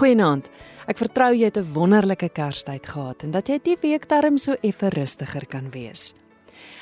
[0.00, 0.46] Goeienaand.
[0.88, 4.56] Ek vertrou jy het 'n wonderlike Kerstyd gehad en dat jy die week darm so
[4.62, 6.14] effe rustiger kan wees.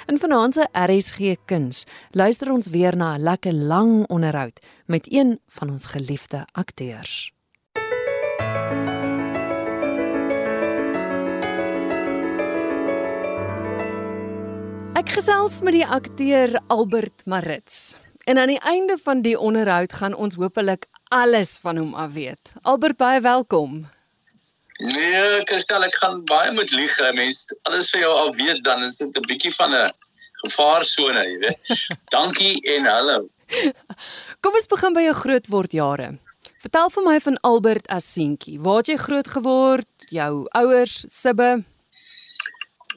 [0.06, 5.40] In vanaand se RSG Kuns luister ons weer na 'n lekker lang onderhoud met een
[5.48, 7.32] van ons geliefde akteurs.
[14.94, 17.96] Ek gesels met die akteur Albert Marits.
[18.24, 22.52] En aan die einde van die onderhoud gaan ons hopelik alles van hom af weet.
[22.62, 23.88] Albert baie welkom.
[24.78, 27.46] Nee, Christel, ek gaan baie met lieg, mens.
[27.66, 29.90] Alles vir jou al weet dan is dit 'n bietjie van 'n
[30.44, 31.88] gevaarsone, jy weet.
[32.14, 33.28] Dankie en hallo.
[34.40, 36.18] Kom ons begin by jou grootword jare.
[36.60, 38.60] Vertel vir my van Albert as seentjie.
[38.60, 39.90] Waar het jy groot geword?
[40.10, 41.64] Jou ouers, sibbe?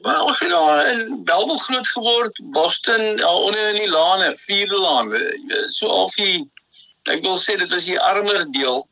[0.02, 5.14] Wel, ek het daar in Bellville groot geword, Boston, onder in die lane, vierde laan.
[5.70, 6.42] So of jy
[7.10, 8.82] ek wil sê dit was die armer deel.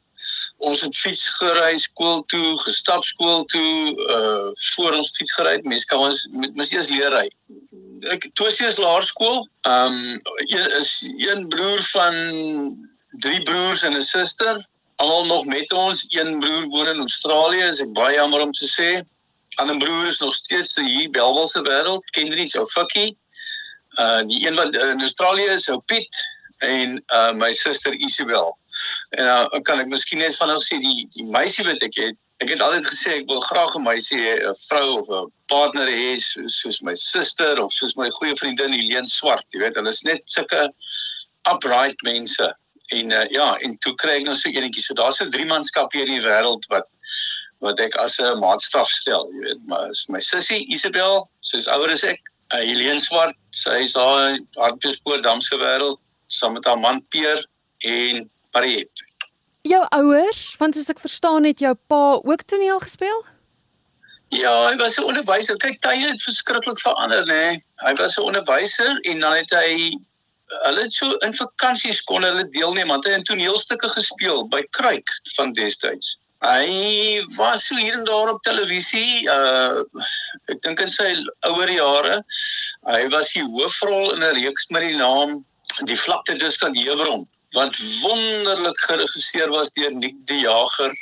[0.58, 5.60] Ons het fiets gery skool toe, gestap skool toe, uh voor ons fiets gery.
[5.64, 7.28] Mense kan ons met mos eers leer ry.
[8.12, 9.46] Ek Tosie is laerskool.
[9.68, 10.20] Um
[10.80, 12.14] is een broer van
[13.24, 14.60] drie broers en 'n suster.
[14.96, 16.04] Almal nog met ons.
[16.12, 19.00] Een broer woon in Australië, is ek baie jammer om te sê
[19.60, 23.16] ander broer is nog steeds hier Belwel se wêreld, Kendrick ou Fikkie.
[23.98, 26.16] Uh die een wat in Australië is, ou Piet
[26.60, 28.56] en uh my suster Isabel.
[29.18, 31.96] En nou uh, kan ek miskien net van nou sê die die meisie wat ek
[31.98, 35.32] het, ek het altyd gesê ek wil graag 'n meisie hê, 'n vrou of 'n
[35.52, 39.88] partner hê soos my suster of soos my goeie vriendin Helene Swart, jy weet, hulle
[39.88, 40.68] is net sulke
[41.48, 42.52] upright mense.
[42.92, 44.82] En uh, ja, en toe kry ek nou so eenetjie.
[44.82, 46.88] So daar's 'n drie manskap hier in die wêreld wat
[47.60, 51.90] wat ek as 'n maatstaf stel, jy weet, maar is my sussie Isabel, sy's ouer
[51.90, 52.20] as ek,
[52.52, 56.00] uh, Helene Swart, sy is daar in Hartbeespoort Damse wêreld
[56.32, 57.46] saam met haar man Peer
[57.78, 59.04] en Mariet.
[59.62, 63.24] Jou ouers, want soos ek verstaan het jou pa ook toneel gespeel?
[64.30, 65.56] Ja, hy was 'n onderwyser.
[65.56, 67.34] Kyk, tye het verskriklik verander, nê.
[67.34, 67.64] Nee.
[67.82, 69.98] Hy was 'n onderwyser en dan het hy
[70.50, 75.08] hulle het so in vakansies kon hulle deelneem want hy het toneelstukke gespeel by Kruik
[75.36, 76.18] van destyds.
[76.40, 79.28] Hy was so hier en daar op televisie.
[79.28, 79.84] Uh
[80.48, 81.12] ek dink in sy
[81.46, 82.22] ouer jare.
[82.88, 85.44] Hy was die hoofrol in 'n reeks met die naam
[85.84, 90.92] Die vlakte dus kan Hebron wat wonderlik geregisseer was deur Nick die Jager.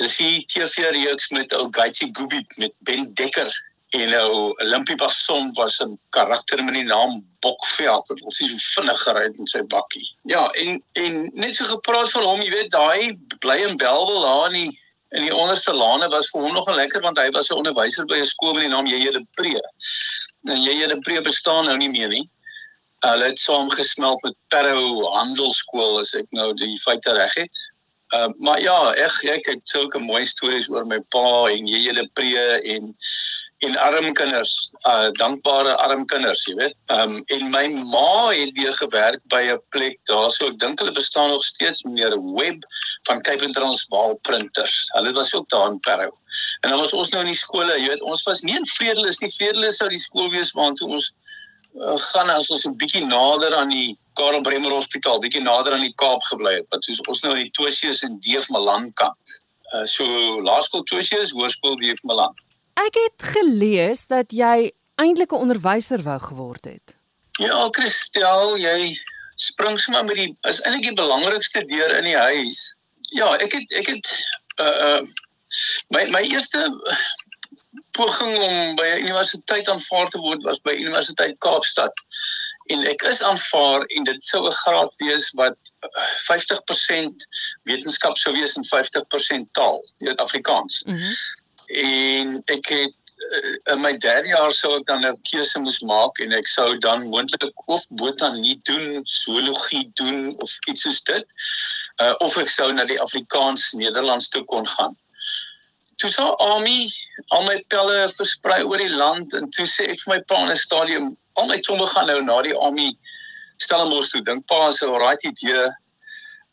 [0.00, 3.52] Dis die TV-reeks met ou Gaitsi Gubi met Ben Dekker
[3.92, 9.02] en nou Olympie Basson was 'n karakter met die naam Bokveld wat ons so vinnig
[9.02, 10.06] gery het met sy bakkie.
[10.22, 14.46] Ja, en en net so gepraat van hom, jy weet, daai bly in Belwel daar
[14.46, 17.60] in die in die onderste lane was vir hom nogal lekker want hy was 'n
[17.60, 19.10] onderwyser by 'n skool met die naam J.J.
[19.10, 19.60] de Pre.
[20.44, 20.86] En J.J.
[20.86, 22.30] de Pre bestaan nou nie meer nie.
[23.02, 27.62] Hulle het saamgesmelt met Parow Handelsskool as ek nou die feite reg het.
[28.14, 31.96] Uh, maar ja, ek ek het sulke mooi stories oor my pa en J.J.
[31.98, 32.94] de Pre en
[33.62, 36.74] en arm kinders, uh dankbare arm kinders, jy weet.
[36.90, 40.50] Um en my ma het weer gewerk by 'n plek daarso.
[40.50, 42.66] Ek dink hulle bestaan nog steeds meneer Web
[43.06, 44.90] van Cape and Transvaal printers.
[44.96, 46.10] Hulle was ook daar in Parow.
[46.60, 49.18] En dan was ons nou in die skole, jy weet, ons was nie in Vredelis
[49.18, 49.30] nie.
[49.30, 51.12] Vredelis sou die skool wees waar toe ons
[51.74, 55.86] uh, gaan as ons 'n bietjie nader aan die Karel Bremer Hospitaal, bietjie nader aan
[55.86, 56.66] die Kaap gebly het.
[56.68, 59.40] Want ons nou in die Tosius en Deef Malan kant.
[59.72, 60.04] Uh so
[60.44, 62.34] laerskool Tosius, hoërskool Deef Malan.
[62.80, 66.96] Ek het gelees dat jy eintlik 'n onderwyser wou geword het.
[67.40, 68.98] Ja, Christel, jy
[69.36, 72.76] spring sommer met die is eintlik die belangrikste deur in die huis.
[73.16, 74.06] Ja, ek het ek het
[74.60, 75.02] uh uh
[75.88, 76.68] my my eerste
[77.90, 81.92] poging om by 'n universiteit aanvaar te word was by Universiteit Kaapstad.
[82.66, 85.56] En ek is aanvaar en dit sou 'n graad wees wat
[86.28, 87.26] 50%
[87.62, 90.82] wetenskap sou wees en 50% taal, dit Afrikaans.
[90.86, 91.14] Mm
[91.72, 92.98] en ek het
[93.70, 97.08] in my derde jaar sou ek dan 'n keuse moes maak en ek sou dan
[97.08, 101.24] moontlik of botanie doen, zoologie doen of iets soos dit.
[102.02, 104.96] Uh, of ek sou na die Afrikaans Nederlands toe kon gaan.
[106.02, 106.88] Toe sou Ami
[107.30, 110.50] al my pelle versprei oor die land en toe sê ek vir my pa in
[110.50, 111.04] 'n stadium,
[111.38, 112.88] al my somme gaan nou na die Ami
[113.62, 114.22] Stellenbosch toe.
[114.26, 115.68] Dink pa se alright idee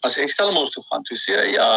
[0.05, 1.01] as ek Stellenbosch toe gaan.
[1.09, 1.69] Toe sê hy ja,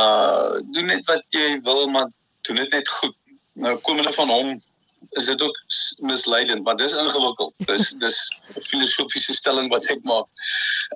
[0.76, 2.12] doen net wat jy wil, maar
[2.44, 3.16] doen dit net goed
[3.56, 4.52] nou komende van hom
[5.10, 5.58] is dit ook
[5.96, 7.54] misleidend want dis ingewikkeld.
[7.56, 8.18] Dis dis
[8.54, 10.26] 'n filosofiese stelling wat ek maak.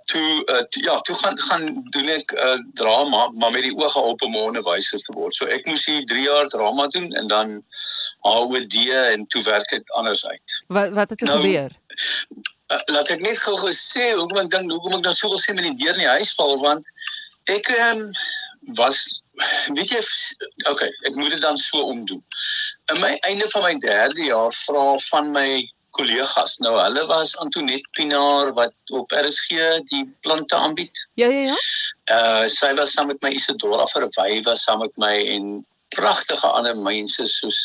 [0.04, 3.96] Toe uh, to, ja toe gaan gaan doen ek uh, drama maar met die oog
[3.96, 5.34] op om 'n onderwyser te word.
[5.34, 7.62] So ek moes hier 3 jaar drama doen en dan
[8.26, 10.62] HOD en toe werk dit anders uit.
[10.66, 11.70] Wat wat het toe nou, gebeur?
[12.72, 15.68] uh, laat ek net gou gesê hoekom ek dink hoekom ek nou soveel sê met
[15.68, 16.90] die deur in die huis val want
[17.52, 18.08] ek um,
[18.78, 19.22] was
[19.76, 20.00] weet jy
[20.70, 22.22] okay, ek moet dit dan so omdoen.
[22.92, 26.56] In my einde van my 3de jaar vra van my kollegas.
[26.62, 29.48] Nou hulle was Antoinette Pinaar wat op RSG
[29.90, 31.00] die plante aanbied.
[31.14, 31.56] Ja ja ja.
[32.16, 35.64] Uh sy was saam met my Isidora Verwy was saam met my en
[35.96, 37.58] pragtige ander mense soos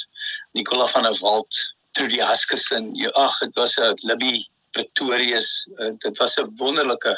[0.57, 1.59] Nicola van der Walt,
[1.91, 2.89] Trudy Haskerson.
[2.95, 5.67] Ja, ag, dit was 'n Libby Pretorius.
[5.77, 7.17] Uh, dit was 'n wonderlike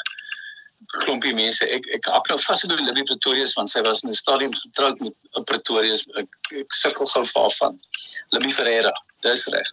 [0.92, 1.66] klompie mense.
[1.76, 5.00] Ek ek hap nou vas by Libby Pretorius want sy was in 'n stadium getroud
[5.00, 6.04] met 'n Pretorius.
[6.16, 6.28] Ek,
[6.60, 7.80] ek sukkel gou vir haar van
[8.32, 8.92] Libby Ferreira.
[9.20, 9.68] Dis reg.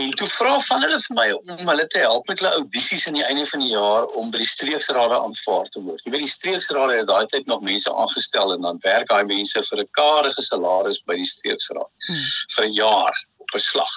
[0.00, 3.18] En toe vra van hulle vir my om hulle te help met hulle audisies aan
[3.18, 6.00] die einde van die jaar om by die streeksrade aanvaar te word.
[6.04, 9.62] Jy weet die streeksrade het daai tyd nog mense aangestel en dan werk daai mense
[9.68, 12.24] vir 'n karige salaris by die streeksraad hmm.
[12.56, 13.96] vir 'n jaar op 'n slag.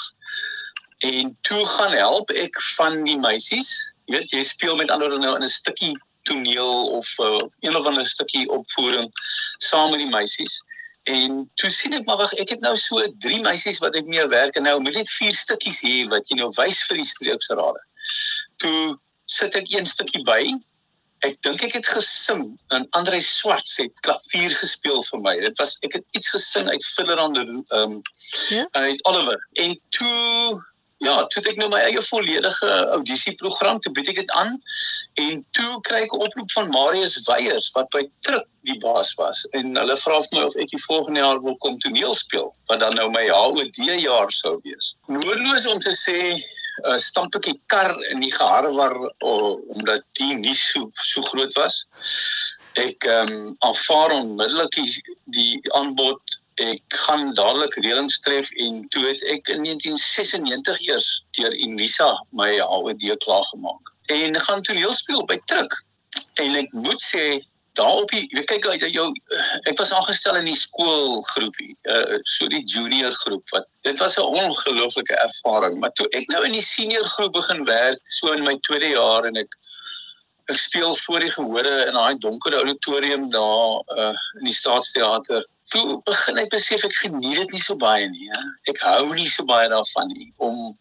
[1.03, 3.71] En toe gaan help ek van die meisies.
[4.05, 5.95] Jy weet jy speel met ander nou in 'n stukkie
[6.27, 9.09] toneel of uh, een of ander stukkie opvoering
[9.57, 10.61] saam met die meisies.
[11.03, 14.23] En toe sien ek maar wag, ek het nou so drie meisies wat ek mee
[14.31, 17.81] werk en nou moet net vier stukkies hê wat jy nou wys vir die streeksrade.
[18.63, 18.95] Toe
[19.31, 20.39] sit ek een stukkie by.
[21.27, 22.45] Ek dink ek het gesing
[22.75, 25.35] en Andre Swart het klavier gespeel vir my.
[25.43, 28.01] Dit was ek het iets gesing uit Fiddlerand ehm um,
[28.51, 28.67] ja?
[28.79, 29.39] uit Oliver.
[29.63, 30.59] En toe
[30.97, 34.57] ja, toe het ek nou my eie volledige audisieprogram, toe bied ek dit aan
[35.21, 39.43] en toe kry ek 'n oproep van Marius Weyers wat by Truk die baas was
[39.53, 42.79] en hulle vra vir my of ek die volgende jaar wil kom toneel speel wat
[42.79, 44.95] dan nou my HOD jaar sou wees.
[45.07, 46.33] Noodloos om te sê
[46.85, 51.53] uh, stamp ek die kar in die geharwar uh, omdat die nie so so groot
[51.59, 51.83] was.
[52.79, 59.05] Ek ehm um, aanvaar onmiddellik die, die aanbod ek gaan dadelik reëlings tref en toe
[59.07, 65.25] het ek in 1996 eers deur Unisa my HOD klaar gemaak en gaan toneel speel
[65.25, 65.73] by Truk
[66.41, 67.41] en ek moet sê
[67.73, 69.07] daar op die jy kyk uit jou
[69.69, 74.37] ek was aangestel in die skoolgroepie uh, so die junior groep wat dit was 'n
[74.45, 75.79] ongelooflike ervaring.
[75.79, 79.25] Maar toe ek nou in die senior groep begin werk so in my tweede jaar
[79.25, 79.57] en ek
[80.51, 85.97] ek speel voor die gehore in daai donker auditorium daar uh, in die staatsteater toe
[86.07, 88.29] begin ek besef ek geniet dit nie so baie nie.
[88.29, 88.41] Ja.
[88.71, 90.71] Ek hou nie so baie daarvan nie om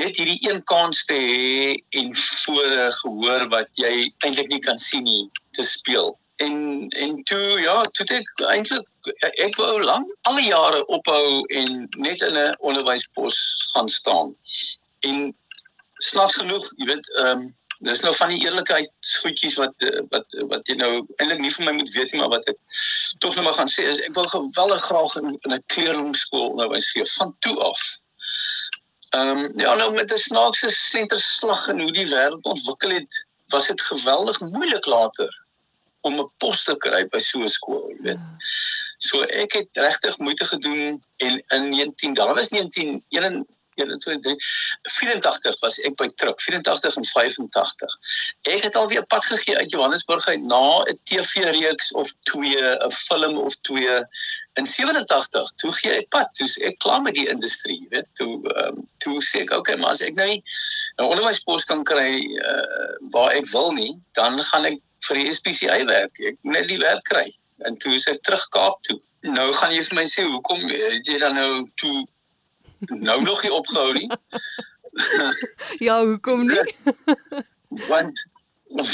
[0.00, 3.92] net hierdie een kans te hê en voor gehoor wat jy
[4.24, 5.24] eintlik nie kan sien nie
[5.58, 6.14] te speel.
[6.44, 8.88] En en toe ja, toe ek eintlik
[9.42, 13.38] ek wou lank al die jare ophou en net in 'n onderwyspos
[13.74, 14.34] gaan staan.
[15.00, 15.34] En
[16.02, 17.50] snaaks genoeg, jy weet, ehm um,
[17.82, 18.90] dis nou van die eerlikheid
[19.22, 22.34] goedjies wat eh, wat wat jy nou eintlik nie vir my moet weet nie maar
[22.36, 22.58] wat ek
[23.24, 26.68] tog nou maar gaan sê is ek wil geweldig graag in, in 'n kleurlingskool nou
[26.74, 27.82] wys gee van toe af.
[29.18, 33.24] Ehm um, ja nou met 'n snaakse senterslag en hoe die wêreld ontwikkel het
[33.54, 35.32] was dit geweldig moeilik later
[36.00, 38.22] om 'n pos te kry by so 'n skool, jy weet.
[38.22, 38.38] Ja.
[38.98, 43.04] So ek het regtig moeite gedoen en in 19 daar was 19
[43.74, 47.96] 84 was ek by Truk 84 en 85.
[48.50, 52.90] Ek het al weer pad gegee uit Johannesburg uit na 'n TV-reeks of 2, 'n
[52.90, 54.04] film of 2
[54.60, 55.52] in 87.
[55.56, 59.42] Toe gee ek pad, toe ek klaar met die industrie, weet, toe um, toe sê
[59.42, 60.42] ek okay, maar as ek nou nie
[61.00, 65.84] 'n onderwyspos kan kry uh, waar ek wil nie, dan gaan ek vir die SPCA
[65.84, 66.18] werk.
[66.20, 67.32] Ek moet net die werk kry.
[67.66, 68.98] En toe is ek terug Kaap toe.
[69.22, 72.02] Nou gaan jy vir my sê hoekom jy dan nou toe
[72.88, 74.10] nou nog nie opgehou nie.
[75.86, 76.76] ja, hoekom nie?
[77.90, 78.30] want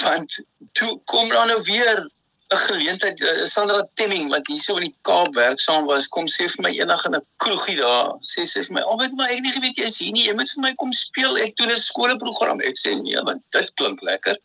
[0.04, 2.11] want toe kom dan nou weer
[2.49, 6.47] 'n geleentheid uh, Sandra Temming wat hier so in die Kaap werksaam was kom sê
[6.49, 9.52] vir my eendag in 'n kroegie daar sê sy vir my albei maar ek nie
[9.52, 12.64] geweet jy is hier nie jy moet vir my kom speel ek doen 'n skoolprogram
[12.64, 14.37] ek sê nee want dit klink lekker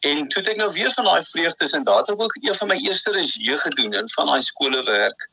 [0.00, 2.54] en toe het ek nou weer van daai vreugdes en daar het ek ook een
[2.54, 5.28] van my eerste regie gedoen in van daai skole werk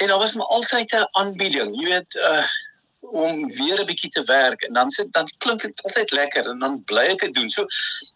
[0.00, 2.46] en daar was maar altyd 'n aanbieding jy weet uh,
[3.00, 6.58] om weer 'n bietjie te werk en dan sit dan klink dit altyd lekker en
[6.58, 7.64] dan bly ek dit doen so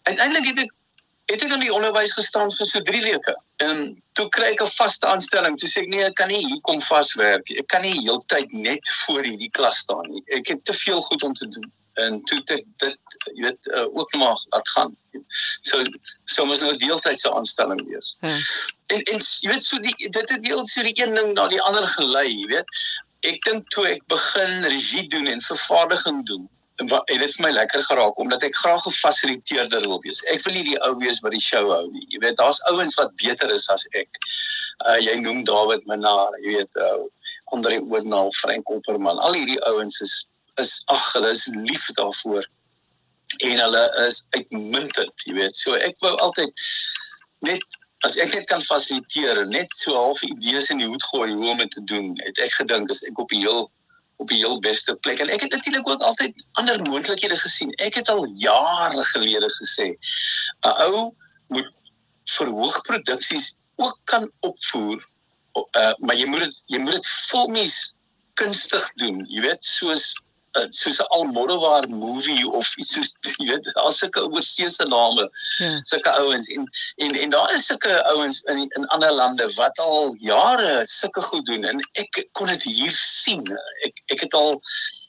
[0.03, 0.75] uiteindelik het ek
[1.27, 3.35] het ek in die onderwys gestaan vir so 3 weke.
[3.65, 3.81] En
[4.19, 5.57] toe kry ek 'n vaste aanstelling.
[5.59, 7.51] Toe sê ek nee, ek kan nie hier kom vaswerk.
[7.51, 10.23] Ek kan nie heeltyd net voor hierdie klas staan nie.
[10.27, 11.73] Ek het te veel goed om te doen.
[11.95, 12.99] En toe het ek dit
[13.35, 14.97] jy weet uh, ook maar laat gaan.
[15.61, 15.83] So
[16.25, 18.17] so mos nou deeltydse aanstelling wees.
[18.21, 18.43] Hmm.
[18.87, 21.63] En en jy weet so die dit het deel so die een ding na die
[21.63, 22.77] ander gelei, jy weet.
[23.27, 26.47] Ek dink toe ek begin regie doen en vervaardiging doen
[26.85, 30.21] wat het dit vir my lekker geraak omdat ek graag 'n fasiliteerder wil wees.
[30.29, 32.07] Ek wil nie die ou wees wat die show hou nie.
[32.09, 34.09] Jy weet, daar's ouens wat beter is as ek.
[34.85, 37.05] Uh jy noem David Minnar, jy weet, uh
[37.55, 39.19] Andre Oornal, Frank Opperman.
[39.19, 42.45] Al hierdie ouens is is ag, hulle is lief daarvoor.
[43.39, 45.57] En hulle is uitmuntend, jy weet.
[45.57, 46.53] So ek wou altyd
[47.47, 47.63] net
[48.05, 51.59] as ek net kan fasiliteer net so half idees in die hoed gooi hoe om
[51.59, 53.67] dit te doen, het ek gedink as ek op die heel
[54.17, 57.73] op die heel beste plek en ek het natuurlik ook altyd ander moontlikhede gesien.
[57.85, 61.11] Ek het al jare gelede gesê 'n ou
[61.53, 61.69] moet
[62.25, 65.03] verhoog produksies ook kan opvoer
[65.57, 67.77] uh, maar jy moet dit jy moet dit filmies
[68.41, 70.13] kunstig doen jy weet soos
[70.57, 75.73] uh, soos 'n Almodovar movie of iets soos jy weet al sulke oorseese name ja.
[75.83, 76.49] sulke ouens.
[76.49, 81.23] En en en daar is sulke ouens in in ander lande wat al jare sulke
[81.23, 83.45] goed doen en ek kon dit hier sien.
[83.89, 84.61] Ek ek het al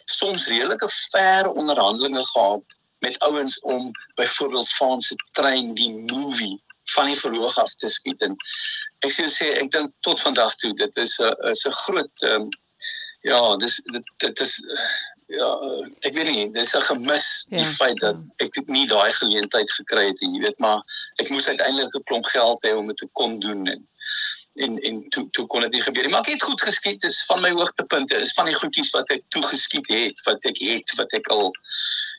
[0.08, 6.56] soms redelike ver onderhandelinge gehad met ouens om byvoorbeeld Franse trein die movie
[6.94, 8.22] van die verhoog af te skiet.
[8.22, 8.36] En
[9.06, 12.50] ek sê sê ek dink tot vandag toe dit is 'n is 'n groot um,
[13.22, 14.54] ja dis dit dit is
[15.28, 15.50] ja
[16.08, 20.08] ek weet nie dis 'n gemis ja, die feit dat ek nie daai geleentheid gekry
[20.08, 20.80] het en jy weet maar
[21.20, 23.88] ek moes uiteindelik 'n klomp geld hê om dit te kon doen en
[24.58, 26.12] en en toe toe kon dit nie gebeur nie.
[26.12, 29.24] Maar ek het goed geskiet is van my hoogtepunte is van die goedjies wat ek
[29.30, 31.52] toe geskiet het wat ek het wat ek al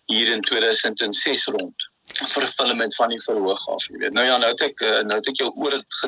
[0.06, 4.12] hier in 2006 rond vervulling van die verhoog af, jy weet.
[4.16, 5.98] Nou ja, nou het ek eh, nou het ek jou oor dit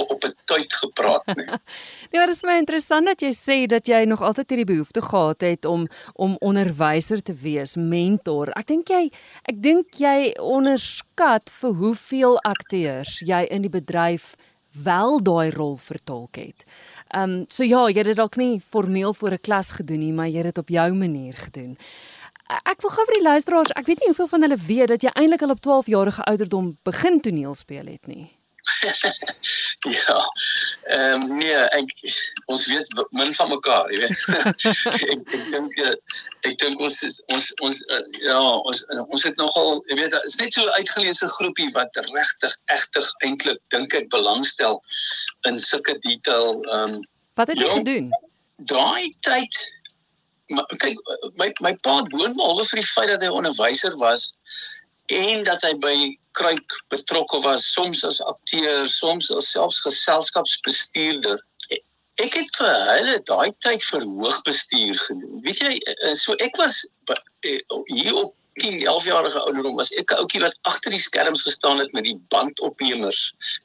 [0.00, 1.46] op 'n tyd gepraat, nee.
[1.46, 5.02] nee, maar dit is my interessant dat jy sê dat jy nog altyd hierdie behoefte
[5.02, 8.52] gehad het om om onderwyser te wees, mentor.
[8.56, 9.10] Ek dink jy
[9.44, 14.34] ek dink jy onderskat vir hoeveel akteurs jy in die bedryf
[14.72, 16.64] wel daai rol vertolk het.
[17.10, 20.12] Ehm um, so ja, jy het dit dalk nie formeel voor 'n klas gedoen nie,
[20.12, 21.76] maar jy het dit op jou manier gedoen
[22.70, 25.14] ek wil gou vir die luisteraars, ek weet nie hoeveel van hulle weet dat jy
[25.14, 28.28] eintlik al op 12 jarige ouderdom begin toneel speel het nie.
[30.06, 30.18] ja.
[30.82, 31.92] Ehm um, nee, ek
[32.52, 34.24] ons weet min van mekaar, jy weet.
[35.12, 35.94] ek ek dink eh,
[36.48, 40.16] ek dink ons is ons ons uh, ja, ons uh, ons het nogal, jy weet,
[40.28, 44.80] is net so uitgeleese groepie wat regtig egtig eintlik dink ek belangstel
[45.50, 47.00] in sulke detail ehm um,
[47.38, 48.10] Wat het jy jong, gedoen?
[48.68, 49.56] Daai tyd
[50.50, 50.98] maar kyk
[51.38, 54.30] my my pa woon behalwe vir die feit dat hy onderwyser was
[55.10, 55.94] en dat hy by
[56.38, 61.40] Kruik betrokke was soms as akteur, soms as selfs geselskapsbestuurder.
[62.22, 65.40] Ek het vir hulle daai tyd verhoogbestuur gedoen.
[65.46, 67.58] Weet jy, eh, so ek was eh,
[67.90, 71.78] hier op 10, 11 jarige ouderdom was ek 'n ouetjie wat agter die skerms gestaan
[71.78, 73.20] het met die bandopnemers,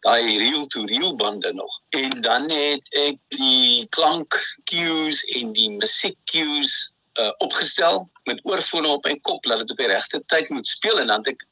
[0.07, 1.81] daai reel to reel bande nog.
[1.89, 4.39] En dan het ek die klank
[4.71, 9.77] cues en die musiek cues uh, opgestel met oorfone op my kop dat dit op
[9.77, 11.45] die regte tyd moet speel en dan het ek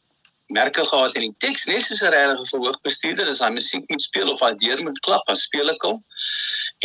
[0.53, 4.31] merke gehad in die teks net soos 'n regte verhoogbestuurder as hy musiek moet speel
[4.31, 6.00] of hy deur moet klap as speel ek hom.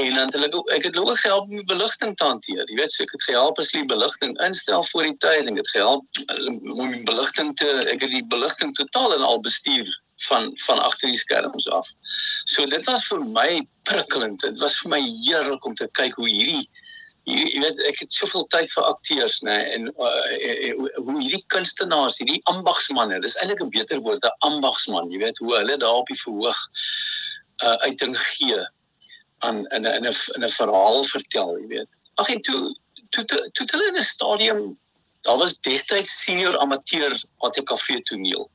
[0.03, 2.65] En dan het hulle ek het hulle gehelp om die beligting te hanteer.
[2.71, 5.71] Jy weet so ek het gehelp as die beligting instel voor die tyd en dit
[5.75, 9.89] gehelp eh, om die beligting te ek het die beligting totaal en al bestuur
[10.29, 11.89] van van agter die skerms af.
[12.45, 13.51] So dit was vir my
[13.83, 14.41] prikkelend.
[14.41, 16.67] Dit was vir my heerlik om te kyk hoe hierdie
[17.29, 20.25] jy, jy weet ek het soveel tyd vir akteurs nê en uh,
[20.97, 25.55] hoe hierdie kunstenaars hierdie ambagsmanne dis eintlik 'n beter woord 'n ambagsman jy weet hoe
[25.57, 26.61] hulle daar op die verhoog
[27.63, 28.61] uh, uiting gee
[29.39, 31.89] aan in 'n in 'n 'n verhaal vertel jy weet.
[32.15, 32.75] Ag en toe
[33.11, 34.79] toe toe, toe hulle in 'n stadium
[35.23, 38.51] daar was destyds senior amateur ATKV toneel.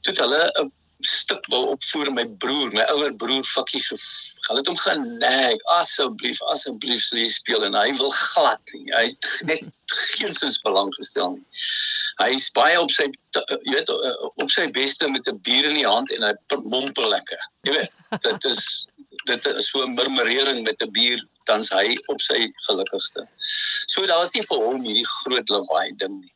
[0.00, 0.72] Toe hulle 'n
[1.04, 5.60] stuk wil opvoer my broer, my ouer broer Fakkie gaan dit hom geneg.
[5.76, 8.88] Asseblief, asseblief sal jy speel en hy wil glad nie.
[8.94, 9.68] Hy het net
[10.16, 11.46] geensins belang gestel nie.
[12.22, 15.88] Hy is baie op sy jy weet op sy beste met 'n bier in die
[15.88, 16.32] hand en hy
[16.64, 17.40] mompel lekker.
[17.68, 17.92] Jy weet,
[18.24, 18.86] dit is
[19.26, 23.26] dit is so 'n murmurering met 'n bier tans hy op sy gelukkigste.
[23.86, 26.32] So daar was nie vir hom hierdie groot lawaai ding nie.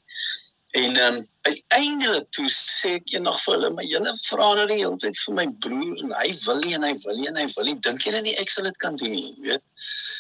[0.71, 4.79] En ehm um, uiteindelik toe sê ek eendag vir hulle, "Maar julle vra nou die
[4.83, 7.47] hele tyd vir my broer en hy wil nie en hy wil nie en hy
[7.57, 7.75] wil nie.
[7.87, 9.63] Dink julle nie ek sal dit kan doen nie, weet?"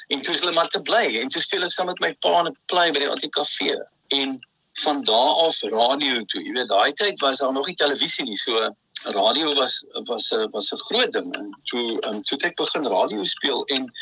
[0.09, 2.40] En toe is hulle maar te bly en toe speel ek saam met my pa
[2.40, 3.78] in 'n play by die ATKV
[4.09, 4.40] en
[4.83, 6.42] van daar af radio toe.
[6.42, 8.75] Jy weet, daai tyd was daar nog nie televisie nie, so
[9.14, 11.37] radio was was 'n was 'n groot ding.
[11.37, 13.92] En toe ehm um, toe ek begin radio speel en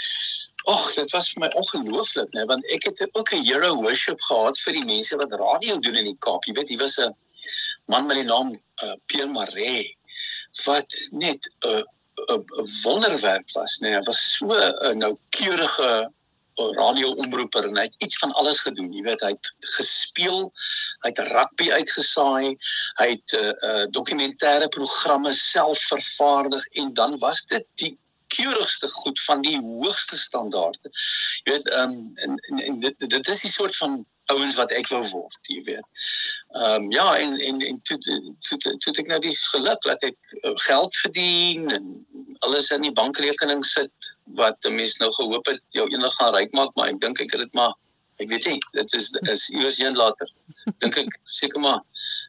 [0.66, 4.58] Ag, dit was vir my ongelooflik, né, want ek het ook 'n hero worship gehad
[4.58, 6.44] vir die mense wat radio doen in die Kaap.
[6.44, 7.14] Jy weet, hy was 'n
[7.86, 9.96] man met die naam uh, Pierre Maree
[10.64, 11.82] wat net 'n uh,
[12.28, 13.94] 'n uh, wonderwerk was, né.
[13.94, 16.10] Hy was so 'n uh, noukeurige
[16.58, 18.90] radioomroeper en hy het iets van alles gedoen.
[18.92, 20.48] Jy weet, hy het gespeel,
[21.04, 22.56] hy het rugby uitgesaai,
[22.98, 27.98] hy het 'n uh, uh, dokumentêre programme self vervaardig en dan was dit die
[28.34, 30.92] keurigste goed van die hoogste standaarde.
[31.44, 34.72] Jy weet, ehm um, en, en en dit dit is 'n soort van ouens wat
[34.76, 36.02] ek wou word, jy weet.
[36.56, 40.16] Ehm um, ja, en en en toe toe toe ek nou die geluk dat ek
[40.42, 42.06] uh, geld verdien en
[42.46, 46.52] alles in die bankrekening sit wat 'n mens nou gehoop het jou eendag gaan ryk
[46.52, 47.74] maak, maar ek dink ek het dit maar
[48.18, 50.28] ek weet nie, dit is is eers een later.
[50.78, 51.80] Dink ek seker maar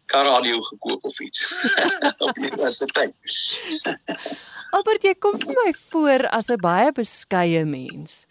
[0.05, 1.53] kar radio gekoop of iets
[2.25, 3.15] op die universiteit.
[4.75, 8.25] Albert, jy kom vir my voor as 'n baie beskeie mens.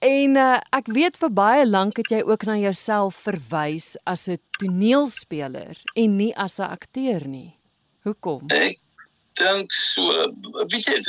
[0.00, 4.38] En uh, ek weet vir baie lank het jy ook na jouself verwys as 'n
[4.58, 7.56] toneelspeler en nie as 'n akteur nie.
[8.04, 8.48] Hoekom?
[8.48, 8.78] Ek
[9.40, 10.04] dink so,
[10.72, 11.00] weet jy,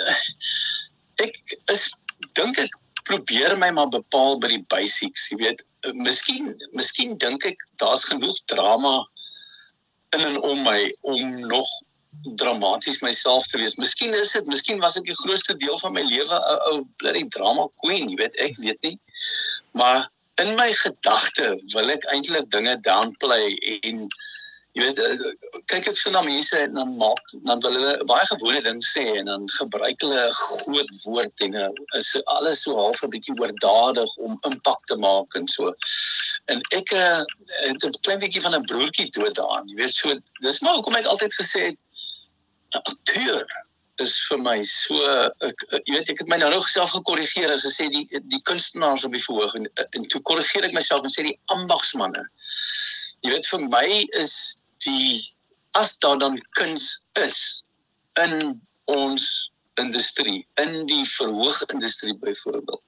[1.23, 1.35] ek
[1.71, 1.91] is
[2.39, 2.71] dink ek
[3.03, 5.63] probeer my maar bepaal by die basics, jy weet.
[5.93, 9.07] Miskien miskien dink ek daar's genoeg drama
[10.15, 11.67] in en om my om nog
[12.37, 13.75] dramaties myself te wees.
[13.75, 17.27] Miskien is dit, miskien was ek die grootste deel van my lewe 'n ou bloody
[17.35, 18.97] drama queen, jy weet, ek weet nie.
[19.71, 20.09] Maar
[20.41, 24.07] in my gedagte wil ek eintlik dinge downplay en
[24.77, 25.23] jy weet eh,
[25.67, 29.03] kyk ek so na mense en dan maak dan wil hulle baie gewone ding sê
[29.19, 31.57] en dan gebruik hulle 'n groot woord en
[31.99, 35.73] is alles so half 'n bietjie oordadig om impak te maak en so.
[36.47, 37.19] En ek eh,
[37.67, 39.67] het 'n klein bietjie van 'n broertjie dood daarin.
[39.67, 41.79] Jy weet so dis maar hoekom ek altyd gesê het
[42.79, 43.45] akteur
[43.99, 44.97] is vir my so
[45.47, 49.05] ek jy weet ek het my nou nog self gekorrigeer en gesê die die kunstenaars
[49.07, 52.25] op die verhoog en, en toe korrigeer ek myself en sê die ambagsmanne.
[53.21, 53.87] Jy weet vir my
[54.21, 54.35] is
[54.85, 55.21] die
[55.77, 57.37] as daar dan kuns is
[58.19, 58.61] in
[58.91, 62.81] ons industrie in die verhoogindustrie byvoorbeeld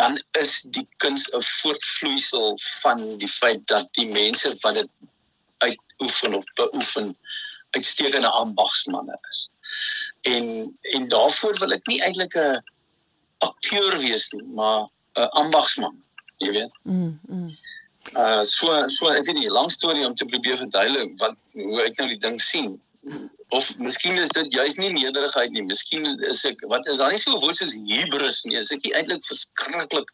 [0.00, 4.90] dan is die kuns 'n voortvloeisel van die feit dat die mense wat dit
[5.58, 7.16] uitoefen of beoefen
[7.70, 9.48] uitstekende ambagsmanne is.
[10.20, 12.62] En en daarvoor wil ek nie eintlik 'n
[13.38, 16.02] akteur wees nie, maar 'n ambagsman,
[16.38, 16.72] jy weet.
[16.82, 17.20] Mm.
[17.28, 17.50] mm.
[18.16, 21.98] Uh so so ek weet nie, lang storie om te probeer verduidelik wat hoe ek
[21.98, 22.80] nou die ding sien.
[23.48, 25.62] Of miskien is dit juist nie nederigheid nie.
[25.62, 28.56] Miskien is ek wat is daar nie so 'n woord soos hubris nie.
[28.56, 30.08] Is ek nie eintlik verskriklik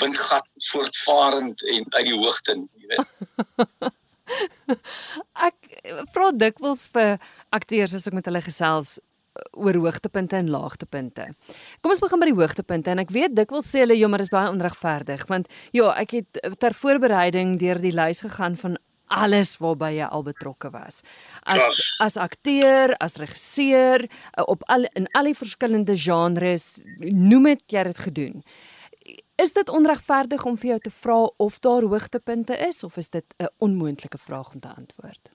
[0.00, 3.92] windgat voortvarend en uit die hoogte nie, jy weet.
[5.48, 5.56] ek
[6.14, 7.18] vra dikwels vir
[7.54, 11.28] akteurs as ek met hulle gesels uh, oor hoogtepunte en laagtepunte.
[11.82, 14.32] Kom ons begin by die hoogtepunte en ek weet dikwels sê hulle ja, maar dis
[14.32, 18.78] baie onregverdig want ja, ek het ter voorbereiding deur die lys gegaan van
[19.12, 21.02] alles waarby jy al betrokke was.
[21.44, 21.80] As Klas.
[22.00, 27.84] as akteur, as regisseur, uh, op al in al die verskillende genres, noem dit jy
[27.90, 28.40] het gedoen.
[29.36, 33.24] Is dit onregverdig om vir jou te vra of daar hoogtepunte is of is dit
[33.38, 35.30] 'n onmoontlike vraag om te antwoord?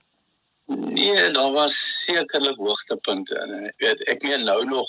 [0.66, 4.88] Nee, daar was sekerlik hoogtepunte en ek weet ek meen nou nog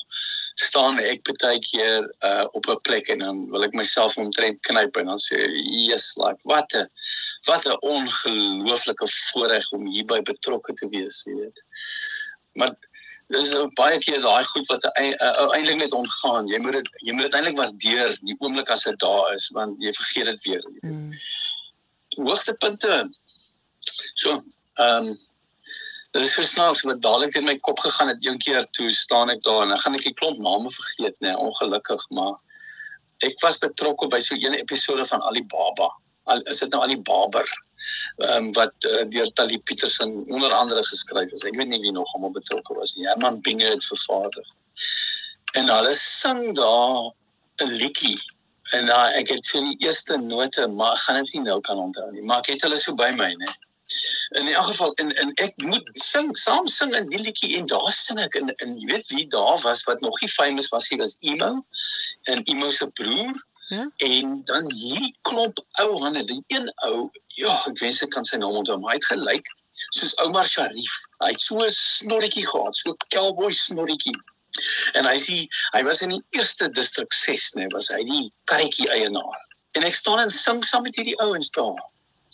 [0.55, 4.97] staan ek baie keer uh, op 'n plek en dan wil ek myself omtrent knyp
[4.97, 5.39] en dan sê
[5.87, 6.87] yes like wat 'n
[7.49, 11.65] wat 'n ongelooflike voorreg om hierby betrokke te wees, jy weet.
[12.53, 12.77] Maar
[13.31, 16.49] dis baie keer daai goed wat eintlik net ontgaan.
[16.51, 19.79] Jy moet dit jy moet dit eintlik waardeer die oomblik as dit daar is want
[19.83, 20.69] jy vergeet dit weer.
[20.83, 21.11] Mm.
[22.27, 23.03] Hoogtepunte.
[24.15, 24.41] So,
[24.77, 25.19] ehm um,
[26.11, 29.45] dit is versnaaks wat dadelik in my kop gegaan het een keer toe staan ek
[29.47, 32.35] daar en dan gaan ek 'n klomp name vergeet nê, nee, ongelukkig, maar
[33.23, 35.89] ek was betrokke by so 'n episode van Alibaba.
[36.25, 37.45] Al is dit nou Alibaba
[38.17, 41.45] ehm um, wat uh, deur Tali Petersen onder andere geskryf is.
[41.45, 43.07] Ek weet nie wie nog hom betrokke was nie.
[43.07, 44.53] Herman Binge het vervaardig.
[45.53, 47.11] En hulle sing daar
[47.65, 48.19] 'n liedjie
[48.71, 52.11] en uh, ek het vir die eerste note maar gaan dit nie nou kan onthou
[52.13, 52.23] nie.
[52.23, 53.51] Maar ek het hulle so by my, né?
[54.39, 57.91] In 'n geval en en ek moet sing, saam sing in die liedjie en daar
[57.91, 60.99] sing ek en en jy weet wie daar was wat nog nie famous was nie,
[61.01, 61.67] was Emo
[62.31, 63.35] en Emo se broer
[63.71, 63.87] Ja?
[63.97, 68.41] En dan hierdie klomp ou hande, die een ou, ja, ek wens ek kan sy
[68.43, 69.51] naam onthou, maar hy het gelyk
[69.95, 70.97] soos Omar Sharif.
[71.23, 74.17] Hy het so 'n snorretjie gehad, so 'n cowboy snorretjie.
[74.99, 75.37] En hy sê
[75.75, 79.39] hy was in die eerste distrik 6, nee, was hy die karretjie eienaar.
[79.79, 81.79] En ek staan en sing saam met hierdie ouens daar.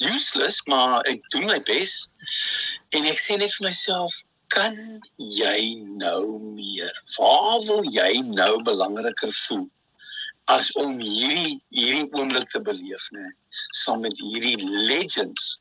[0.01, 2.09] Useless, maar ek doen my bes.
[2.96, 4.77] En ek sê net vir myself, kan
[5.16, 6.92] jy nou meer?
[7.18, 9.68] Waar wil jy nou belangriker voel?
[10.52, 13.26] As om hierdie hierdie oomblik te beleef nê
[13.70, 15.56] saam met hierdie legends.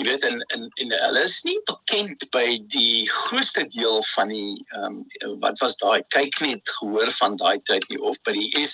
[0.00, 4.56] Jy weet en en en hulle is nie bekend by die grootste deel van die
[4.74, 4.96] ehm
[5.28, 8.72] um, wat was daai kyk net gehoor van daai tyd nie of by die is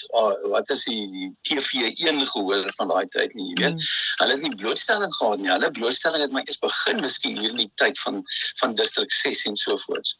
[0.54, 3.76] wat is die, die TV1 gehoor van daai tyd nie jy weet.
[3.76, 3.90] Mm.
[4.22, 7.60] hulle het nie blootstelling gehad nie hulle blootstelling het maar eers begin miskien hier in
[7.64, 8.22] die tyd van
[8.62, 10.14] van distrik 6 en so voort.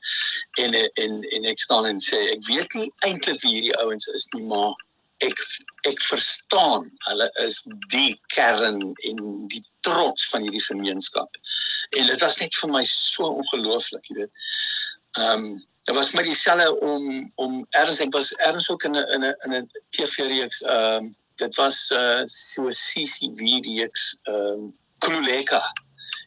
[0.64, 4.29] En en en ek staan en sê ek weet nie eintlik wie hierdie ouens is
[4.37, 4.77] nie maar
[5.25, 5.41] ek
[5.89, 11.41] ek verstaan hulle is die kern en die trots van hierdie gemeenskap.
[11.97, 14.45] En dit was net vir my so ongelooflik, jy weet.
[15.19, 15.51] Ehm um,
[15.89, 19.35] dit was my dieselfde om om erns ek was erns ook in 'n in 'n
[19.47, 25.63] in 'n TV-reeks ehm um, dit was uh, so CCV reeks ehm um, Kuleka.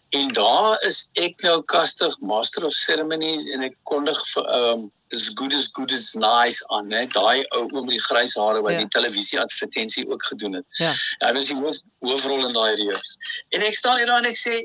[0.10, 4.92] En daar is ek nou kastig master of ceremonies en ek kondig vir ehm um,
[5.12, 8.62] is good as good as nice aan net daai ou oom met die grys hare
[8.66, 8.84] wat ja.
[8.84, 10.68] die televisie advertensie ook gedoen het.
[10.80, 10.94] Ja.
[11.26, 13.18] Hy was die hoof hoofrol in daai reeks.
[13.56, 14.62] En ek staan hier daar en ek sê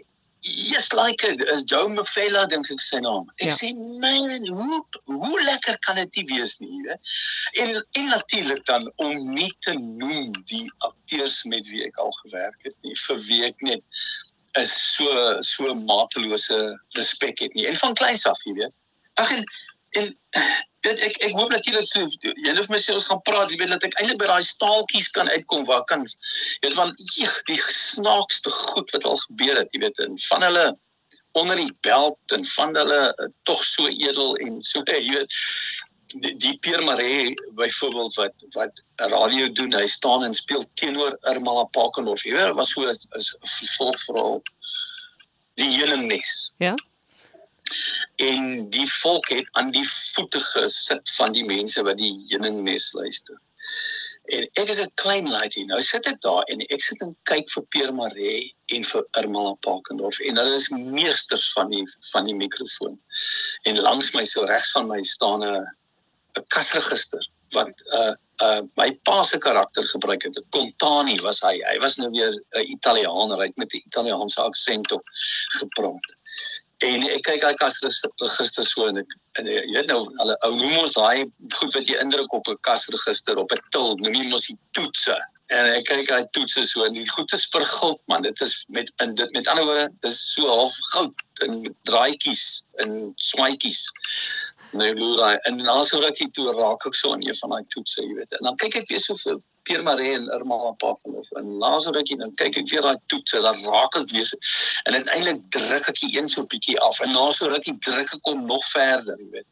[0.47, 3.25] Yes like it is Joe Mafela dink ek sy naam.
[3.41, 3.55] Ek ja.
[3.57, 4.79] sê man, hoe
[5.09, 7.17] hoe lekker kan dit wees nie, weet?
[7.63, 12.69] En en natuurlik dan om nie te noem die akteurs met wie ek al gewerk
[12.69, 13.83] het nie, vir wie ek net
[14.61, 16.61] is so so matelose
[17.01, 17.67] respek het nie.
[17.67, 18.75] En van kleins af, jy weet.
[19.17, 19.45] Ag en
[20.01, 20.15] en
[20.87, 23.75] weet ek ek hoop natuurlik so jy het my sê ons gaan praat jy weet
[23.75, 27.61] dat ek eintlik by daai staaltjies kan uitkom waar kan jy weet van eeg die
[27.77, 30.67] snaakste goed wat al gebeur het jy weet en van hulle
[31.37, 35.37] onder die belt en van hulle uh, tog so edel en so jy weet
[36.23, 38.83] die, die Pierre Maree byvoorbeeld wat wat
[39.13, 42.99] radio doen hy staan en speel teenoor Irma Pakendorf jy weet was so 'n
[43.57, 44.39] vervolg verhaal
[45.61, 46.77] die heelingnes ja
[48.17, 53.37] en die volk het aan die voete gesit van die mense wat die heuningnes luister.
[54.27, 55.67] En ek is 'n klein laaitjie.
[55.67, 59.55] Nou sit ek daar en ek sit en kyk vir Pierre Maree en vir Irma
[59.67, 63.01] Pakendorf en hulle is meesters van die van die mikrofoon.
[63.63, 65.67] En langs my so regs van my staan 'n
[66.39, 70.43] 'n kasregister wat 'n uh, uh my pa se karakter gebruik het.
[70.51, 71.55] Contani was hy.
[71.63, 75.05] Hy was nou weer 'n Italiaaner, hy het met 'n Italiaanse aksent op
[75.61, 76.17] gepraat.
[76.85, 80.51] En ek kyk daai kas register so en ek en jy weet nou hulle ou
[80.59, 84.27] noem ons daai goed wat jy indruk op 'n kasregister op 'n til, noem jy
[84.29, 85.17] mos die toetse.
[85.57, 88.91] En ek kyk daai toetse so en die goed is verguld man, dit is met
[89.01, 91.15] in dit met ander woorde, dis so half goud
[91.47, 93.83] en draaitjies en swaatjies.
[94.73, 97.65] Nou loer daai en na so rukkie toe raak ek so aan een van daai
[97.73, 98.33] toetse, jy weet.
[98.33, 102.35] En dan kyk ek weer so vir Pierre Marie en Irma Papenhof en Lazarus dan
[102.39, 104.31] kyk ek weer daai toetse dan raak ek weer
[104.87, 107.01] en uiteindelik druk ek die een so 'n bietjie af.
[107.03, 109.49] En na so rukkie druk ek hom nog verder jy weet.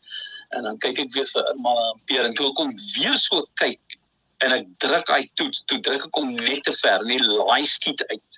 [0.54, 3.98] En dan kyk ek weer vir Irma en Pierre en toe kom weer so kyk
[4.46, 7.66] en ek druk hy toets toe druk ek hom net te ver en die laai
[7.66, 8.30] skiet uit.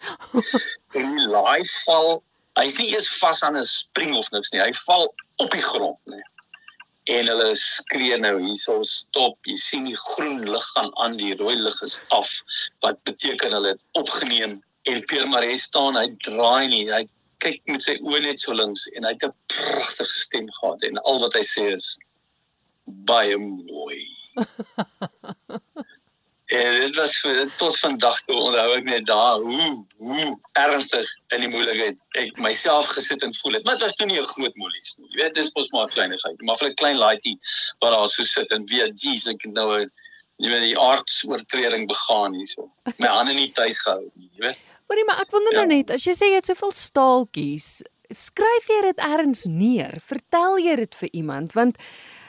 [0.97, 2.23] En die laai val
[2.57, 5.13] hy's nie eers vas aan 'n spring of niks nie hy val
[5.45, 6.25] op die grond nee
[7.15, 11.55] en hulle skree nou hierso stop jy sien die groen lig gaan aan die rooi
[11.59, 12.31] lig is af.
[12.85, 14.59] Wat beteken hulle het opgeneem
[14.91, 16.85] en Pierre Marais staan hy draai nie.
[16.91, 17.05] Hy
[17.45, 20.99] kyk met sy oë net so links en hy het 'n pragtige stem gehad en
[21.05, 21.89] al wat hy sê is
[22.87, 24.03] baie mooi
[26.47, 31.51] En dit was tot vandag toe onthou ek net daar hoe hoe ernstig in die
[31.51, 33.65] moeilikheid ek myself gesit en voel het.
[33.65, 35.11] Maar dit was toe nie 'n groot moeilikheid nie.
[35.11, 36.43] Jy weet dis mos maar 'n kleinigheid.
[36.43, 37.37] Maar vir 'n klein laaitjie
[37.79, 39.91] wat daar so sit en weet Jesus ek nou 'n
[40.37, 42.71] jy weet die aardsoortreding begaan hierso.
[42.99, 44.59] My hande nie tuis gehou nie, jy weet.
[44.87, 45.65] Hoorie maar ek wonder ja.
[45.65, 47.83] nou net as jy sê jy het soveel staaltjies,
[48.15, 49.99] skryf jy dit ergens neer?
[50.05, 51.81] Vertel jy dit vir iemand want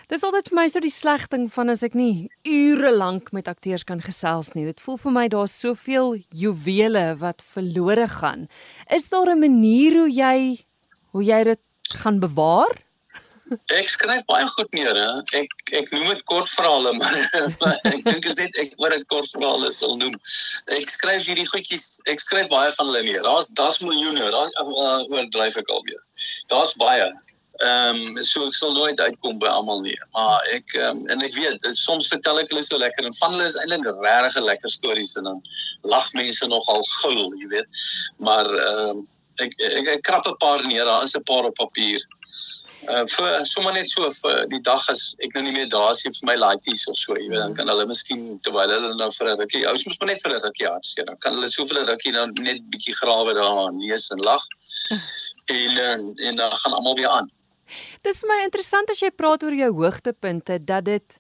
[0.08, 3.50] Dis altyd vir my so die sleg ding van as ek nie ure lank met
[3.52, 4.64] akteurs kan gesels nie.
[4.64, 8.48] Dit voel vir my daar's soveel juwele wat verlore gaan.
[8.88, 10.64] Is daar 'n manier hoe jy
[11.12, 11.64] hoe jy dit
[12.00, 12.72] gaan bewaar?
[13.72, 15.40] Ek skryf baie goed neer, hè.
[15.40, 17.16] Ek ek noem dit kortverhale, maar,
[17.60, 20.16] maar ek dink is net ek wat dit kortverhale sal noem.
[20.72, 23.24] Ek skryf hierdie goedjies, ek skryf baie van hulle neer.
[23.28, 26.04] Daar's daar's miljoene, daar's uh, oordryf ek alweer.
[26.48, 27.12] Daar's baie.
[27.58, 29.96] Ehm um, so ek sal nooit uitkom by almal nie.
[30.14, 33.48] Maar ek um, en ek weet soms vertel ek hulle so lekker en van hulle
[33.50, 35.40] is eintlik regtig lekker stories en dan
[35.82, 37.80] lag mense nogal gul, jy weet.
[38.22, 39.08] Maar ehm um,
[39.42, 42.06] ek, ek ek krap 'n paar neer, daar is 'n paar op papier.
[42.86, 46.04] Uh vir sommer net so vir die dag as ek nou nie meer daar is
[46.06, 49.32] vir my laities of so, jy weet, dan kan hulle miskien terwyl hulle nou vir
[49.32, 51.06] 'n rukkie, ou moet maar net vir 'n rukkie hartseer.
[51.10, 54.46] Dan kan hulle soveel rukkie dan net bietjie grawe daar lees en lag.
[55.50, 57.32] en en dan gaan almal weer aan.
[58.06, 61.18] Dis my interessant as jy praat oor jou hoogtepunte dat dit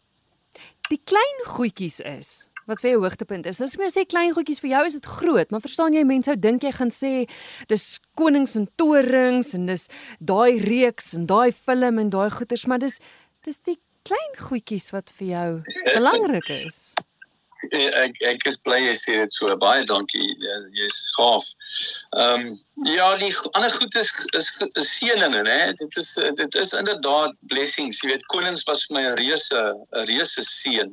[0.92, 3.62] die klein goedjies is wat vir jou hoogtepunt is.
[3.64, 6.28] As ek nou sê klein goedjies vir jou is dit groot, maar verstaan jy mense
[6.28, 7.12] sou dink jy gaan sê
[7.72, 7.86] dis
[8.20, 9.88] konings en torings en dis
[10.20, 13.00] daai reeks en daai film en daai goeters, maar dis
[13.48, 15.50] dis die klein goedjies wat vir jou
[15.96, 16.92] belangrik is.
[17.74, 20.30] Ek ek is bly jy sê dit so baie dankie.
[20.78, 21.46] jy's gaaf.
[22.16, 25.74] Ehm um, ja, die ander goed is is, is seëninge, né?
[25.82, 28.02] Dit is dit is inderdaad blessings.
[28.02, 30.92] Jy weet, konings was vir my 'n reuse 'n reuse seën.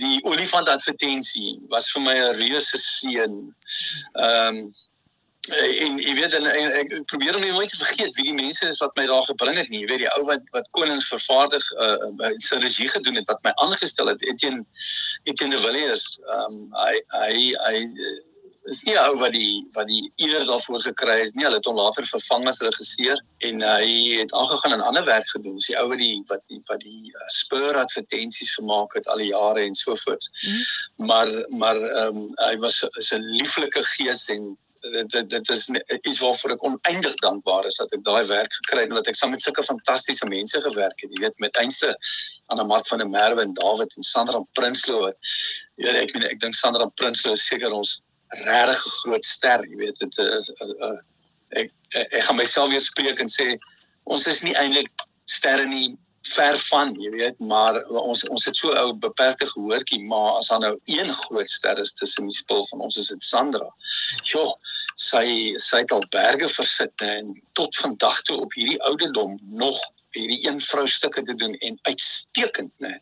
[0.00, 3.34] Die olifant advertensie was vir my 'n reuse seën.
[4.14, 4.89] Ehm um, Eh,
[5.48, 8.66] en jy weet en, en ek probeer om nie nooit te vergeet wie die mense
[8.68, 9.82] is wat my daar gebring het nie.
[9.84, 13.54] Jy weet die ou wat wat konings vervaardig uh sy regie gedoen het wat my
[13.64, 14.66] aangestel het Etienne
[15.24, 16.04] Etienne de Villiers.
[16.36, 17.32] Um hy hy
[17.64, 17.86] hy
[18.68, 21.48] is nie ou wat die wat die eer daarvoor gekry het nie.
[21.48, 25.56] Hulle het hom later vervang as regisseur en hy het aangegaan en ander werk gedoen.
[25.56, 29.24] Dis die ou wat die wat die wat die uh, spur advertensies gemaak het al
[29.24, 31.06] die jare en so voort mm.
[31.08, 35.68] maar maar um hy was 'n lieflike gees en dit dit is
[36.00, 39.18] iets waarvoor ek oneindig dankbaar is dat ek daai werk gekry het en dat ek
[39.18, 41.10] saam met sulke fantastiese mense gewerk het.
[41.10, 41.92] Jy weet met einste
[42.46, 45.12] aan 'n mat van 'n Merwe en David en Sandra Prinsloo.
[45.76, 48.02] Weet ek ek dink Sandra Prinsloo is seker ons
[48.46, 50.98] regtig groot ster, jy weet dit is uh, uh,
[51.48, 53.58] ek, ek ek gaan myself weer spreek en sê
[54.04, 54.90] ons is nie eintlik
[55.26, 55.96] sterre nie
[56.34, 60.60] ver van, jy weet, maar ons ons het so ou beperkte gehoortjie, maar as dan
[60.66, 63.70] nou een groot ster is tussen die spul van ons is dit Sandra.
[64.28, 64.44] Jo,
[65.00, 69.78] sy sy het al berge versit hè, en tot vandag toe op hierdie ouderdom nog
[70.16, 72.96] hierdie een vrou stukke te doen en uitstekend nê.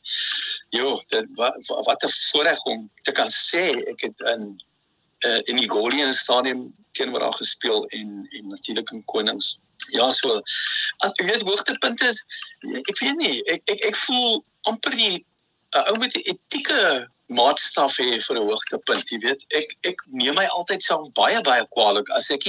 [0.76, 4.50] Jo, dit wat wat 'n voorreg om te kan sê ek het in
[5.26, 9.56] uh, in die Golian stadium teenoor haar gespeel en en natuurlik in Konings
[9.90, 10.40] Ja so.
[11.06, 12.24] Ek weet hoogtepunte is
[12.76, 17.08] ek weet nie, ek ek ek voel amper die 'n uh, ou met 'n etieke
[17.28, 19.44] maatstaf hê vir 'n hoogtepunt, jy weet.
[19.52, 22.44] Ek ek neem my altyd self baie baie kwaadlik as ek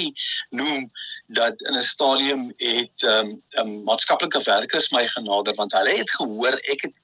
[0.51, 0.89] noem
[1.27, 6.11] dat in 'n stadium het ehm um, um, maatskaplike werkers my genader want hulle het
[6.11, 6.95] gehoor ek het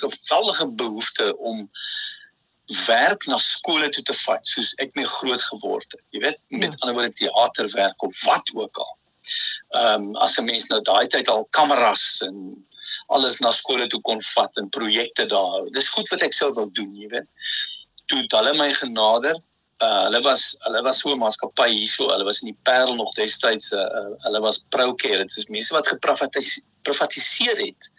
[0.00, 1.70] geweldige behoefte om
[2.86, 6.02] werk na skole toe te vat soos ek mee groot geword het.
[6.10, 6.78] Jy weet, met ja.
[6.80, 8.96] ander woorde teaterwerk of wat ook al
[9.74, 12.66] ehm um, as 'n mens nou daai tyd al kameras en
[13.06, 15.66] alles na skole toe kon vat en projekte daar.
[15.74, 17.28] Dis goed wat ek sou wou doen, jy weet.
[18.10, 19.38] Toe hulle my genader,
[19.82, 23.12] uh, hulle was hulle was so 'n maatskappy hierso, hulle was in die Parel nog
[23.14, 27.90] destyds, uh, uh, hulle was Procare, dit is mense wat geprivatiseer het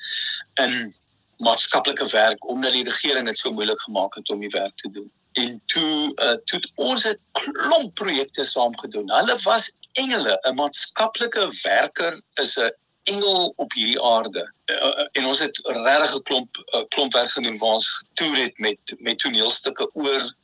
[0.64, 0.96] in
[1.38, 5.12] maatskaplike werk omdat die regering dit so moeilik gemaak het om die werk te doen
[5.38, 9.12] en toe uh, toe ons 'n klomp projekte saam gedoen.
[9.14, 9.70] Hulle was
[10.02, 12.72] engele, 'n maatskaplike werker is 'n
[13.08, 14.44] engel op hierdie aarde.
[14.66, 18.58] Uh, en ons het regtig 'n klomp uh, klomp werk gedoen waar ons getoer het
[18.58, 20.36] met met toneelstukke oor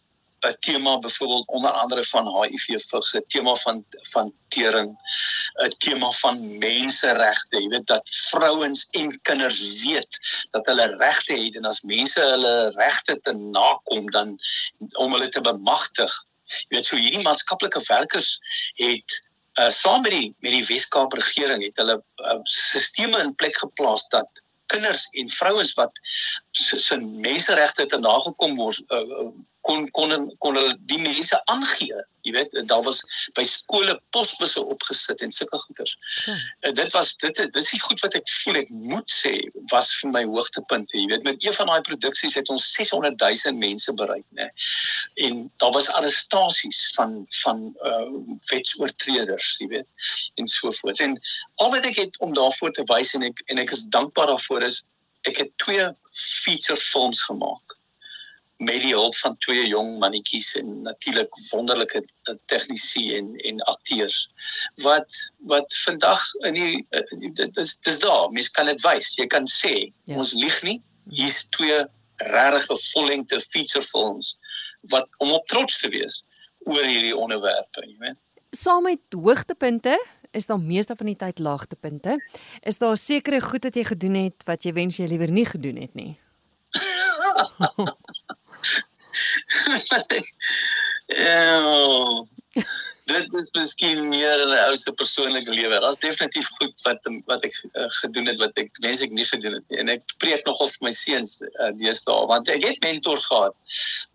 [0.43, 4.97] 'n tema byvoorbeeld onder andere van HIV vigs, 'n tema van van tering,
[5.63, 10.17] 'n tema van menseregte, jy weet dat vrouens en kinders weet
[10.52, 14.39] dat hulle regte het en as mense hulle regte te nakom dan
[14.97, 16.12] om hulle te bemagtig.
[16.67, 18.38] Jy weet so hierdie maatskaplike werkers
[18.73, 23.58] het uh saam met die met die Wes-Kaap regering het hulle uh, sisteme in plek
[23.58, 24.42] geplaas dat
[24.74, 26.00] kinders en vrouens wat
[26.52, 29.30] se menseregte te nagekom word uh,
[29.67, 33.02] kon kon kon hulle die mense aangee jy weet daar was
[33.38, 35.95] by skole posbusse opgesit en sulke goeders.
[36.26, 36.36] Ja.
[36.69, 39.34] Uh, dit was dit dis die goed wat ek voel ek moet sê
[39.73, 40.95] was vir my hoogtepunte.
[40.97, 44.47] Jy weet met een van daai produksies het ons 600 000 mense bereik nê.
[45.28, 48.02] En daar was arrestasies van van uh
[48.52, 50.08] wetsoortreders, jy weet
[50.39, 50.99] en so voort.
[51.04, 51.17] En
[51.63, 54.67] al wat ek het om daarvoor te wys en ek en ek is dankbaar daarvoor
[54.71, 54.84] is
[55.28, 57.80] ek het twee feature films gemaak
[58.58, 64.18] met die hulp van twee jong mannetjies en natuurlik wonderlike eh, tegnisi en en akteurs
[64.84, 69.48] wat wat vandag in die dit is dis daar mens kan dit wys jy kan
[69.50, 69.74] sê
[70.06, 70.18] ja.
[70.18, 70.80] ons lieg nie
[71.12, 71.84] hier's twee
[72.32, 74.36] regte vollengte feature films
[74.94, 76.24] wat om op trots te wees
[76.70, 78.20] oor hierdie onderwerpe jy weet.
[78.54, 79.98] Saam met hoogtepunte
[80.32, 82.18] is daar meeste van die tyd laagtepunte.
[82.62, 85.82] Is daar sekere goed wat jy gedoen het wat jy wens jy liewer nie gedoen
[85.82, 86.13] het nie
[91.08, 92.23] Ja.
[93.10, 95.80] dit is miskien meer 'n ou se persoonlike lewe.
[95.80, 99.58] Daar's definitief goed wat wat ek uh, gedoen het wat ek wens ek nie gedoen
[99.58, 99.80] het nie.
[99.80, 103.56] En ek preek nogal vir my seuns uh, deesdae want ek het mentors gehad.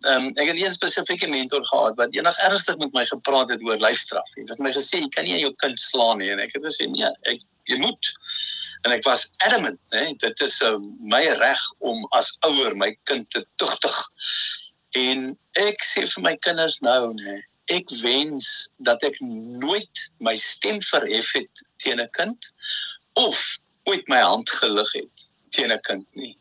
[0.05, 3.61] Ehm um, ek het 'n spesifieke mentor gehad wat eendag ernstig met my gepraat het
[3.63, 4.29] oor lyfstraf.
[4.35, 6.89] Hy het my gesê jy kan nie jou kind slaan nie en ek het gesê
[6.89, 8.13] nee, ek jy moet
[8.87, 10.15] en ek was adamant, né?
[10.17, 13.97] Dit is uh, my reg om as ouer my kind te tugtig
[14.97, 17.37] En ek sê vir my kinders nou nê,
[17.69, 19.17] ek wens dat ek
[19.63, 22.51] nooit my stem verhef het teen 'n kind
[23.13, 26.35] of ooit my hand gelig het teen 'n kind nie.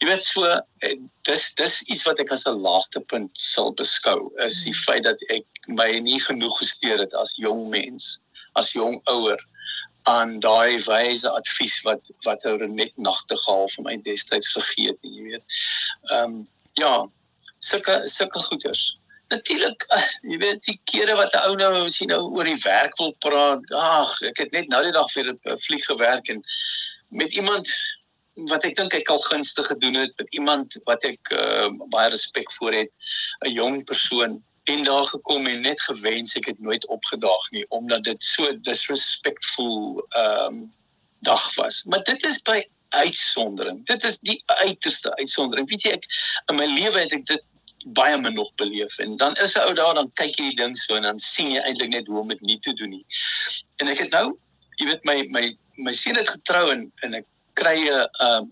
[0.00, 0.44] jy weet so
[0.82, 0.96] eh,
[1.28, 5.46] dis dis iets wat ek as 'n laagtepunt sal beskou is die feit dat ek
[5.80, 8.18] my nie genoeg gesteer het as jong mens
[8.60, 9.40] as jong ouer
[10.10, 15.22] aan daai wyse advies wat wat ou net nagtegaal vir my destyds gegee het jy
[15.30, 15.58] weet
[16.10, 16.36] ehm um,
[16.80, 16.92] ja
[17.70, 18.84] sulke sulke goeters
[19.34, 22.96] natuurlik uh, jy weet die kere wat 'n ou nou sien nou oor die werk
[23.02, 23.66] wil praat.
[23.72, 26.42] Ag ek het net nou die dag vir 'n vlieg gewerk en
[27.08, 27.70] met iemand
[28.50, 32.50] wat ek dink ek al gunstig gedoen het met iemand wat ek uh, baie respek
[32.58, 32.90] voor het
[33.46, 38.04] 'n jong persoon en daar gekom en net gewens ek het nooit opgedaag nie omdat
[38.04, 40.72] dit so disrespectful ehm um,
[41.24, 41.82] dag was.
[41.88, 43.86] Maar dit is by uitsondering.
[43.86, 45.68] Dit is die uiterste uitsondering.
[45.68, 46.04] Weet jy ek
[46.52, 47.44] in my lewe het ek dit
[47.84, 50.76] baie min nog beleef en dan is 'n ou daar dan kyk jy die ding
[50.78, 53.06] so en dan sien jy eintlik net hoe om dit nie te doen nie
[53.76, 54.38] en ek het nou
[54.80, 58.44] jy weet my my my seun het getrou en en ek kry 'n 'n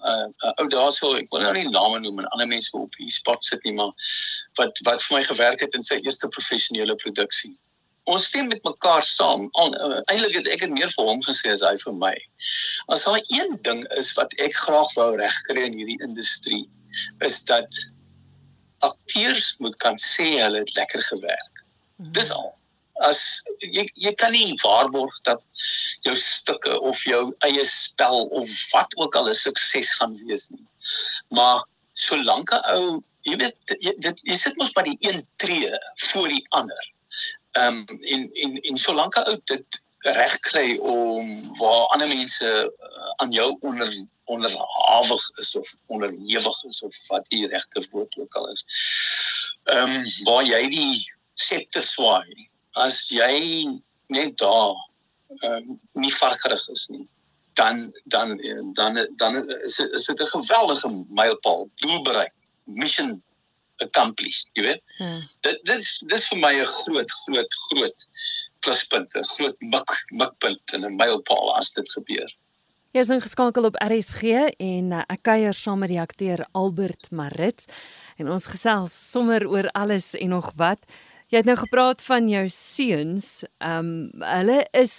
[0.46, 3.44] 'n ou daarso ek wil nou nie name noem en ander mense op hier spot
[3.44, 3.92] sit nie maar
[4.58, 7.54] wat wat vir my gewerk het in sy eerste professionele produksie.
[8.04, 9.48] Ons stem met mekaar saam.
[9.62, 12.14] Uh, Eintlik het ek dit meer vir hom gesê as hy vir my.
[12.88, 16.66] As daar een ding is wat ek graag wou regkry in hierdie industrie
[17.26, 17.70] is dat
[18.88, 21.64] akteurs moet kan sê hulle het lekker gewerk.
[22.16, 22.50] Dis al
[23.00, 25.42] as jy jy kan nie waarborg dat
[26.06, 30.66] jou stukke of jou eie spel of wat ook al 'n sukses gaan wees nie.
[31.30, 33.56] Maar solank 'n ou, jy weet
[33.98, 35.70] dit jy sit mos by die een tree
[36.08, 36.92] voor die ander.
[37.52, 42.46] Ehm um, en en en solank 'n ou dit reg kry om waar ander mense
[42.46, 43.88] uh, aan jou onder
[44.24, 48.64] onderhawig is of onderhewig is of wat die regte woord ook al is.
[49.64, 53.66] Ehm um, waar jy die septer swaai as jy
[54.12, 54.76] net daar
[55.42, 57.08] um, nie varkerig is nie
[57.54, 58.38] dan dan
[58.72, 63.22] dan dan is is dit 'n geweldige mylpaal doel bereik mission
[63.76, 65.20] accomplished jy weet hmm.
[65.40, 68.08] dit dit is dis vir my 'n groot groot groot
[68.60, 72.30] pluspunt 'n groot mik mikpunt en 'n mylpaal as dit gebeur
[72.92, 77.64] Jy is ingeskakel op RSG en uh, ek kuier saam met die akteur Albert Marit
[78.20, 80.82] en ons gesels sommer oor alles en nog wat.
[81.32, 83.46] Jy het nou gepraat van jou seuns.
[83.64, 84.96] Ehm um, hulle is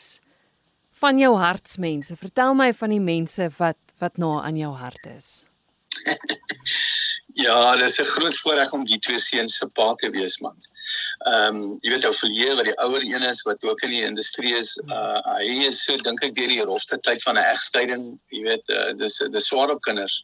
[1.04, 2.18] van jou hartsmense.
[2.18, 5.30] Vertel my van die mense wat wat na aan jou hart is.
[7.46, 10.58] ja, dis 'n groot voorreg om die twee seuns se pa te wees man.
[11.30, 14.04] Ehm um, jy weet ou verleer wat die ouer een is wat ook in die
[14.04, 14.76] industrie is.
[14.90, 18.70] Uh hy is so dink ek deur die rofste tyd van 'n egskeiding, jy weet,
[18.70, 20.24] uh, dis dis swaar op kinders.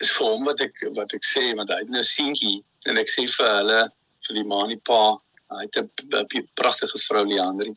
[0.00, 3.10] Is vir hom wat ek wat ek sê want hy het nou seentjie en ek
[3.12, 3.82] sê vir hulle
[4.26, 5.18] vir die ma en die pa.
[5.50, 7.74] Hy het 'n pragtige vrou Leandri.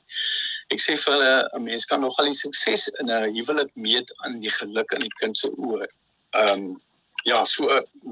[0.71, 4.39] Ek sê vir hulle 'n mens kan nogal die sukses in 'n huwelik meet aan
[4.39, 5.87] die geluk in die kind se oë.
[6.33, 6.81] Ehm um,
[7.25, 7.67] ja, so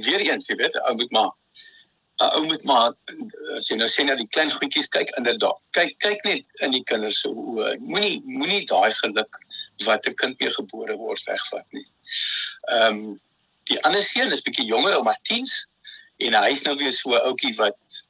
[0.06, 1.32] weer eens, jy weet, ou moet maar
[2.36, 2.94] ou moet maar
[3.58, 5.58] as jy nou sê na die klein goedjies kyk inderdaad.
[5.78, 7.78] Kyk kyk net in die kinders se oë.
[7.80, 9.42] Moenie moenie daai geluk
[9.86, 11.88] wat 'n kind mee gebore word wegvat nie.
[12.70, 13.20] Ehm um,
[13.70, 15.54] die ander seun is bietjie jonger, maar 10s
[16.26, 18.02] en hy's nou weer so 'n ouetjie wat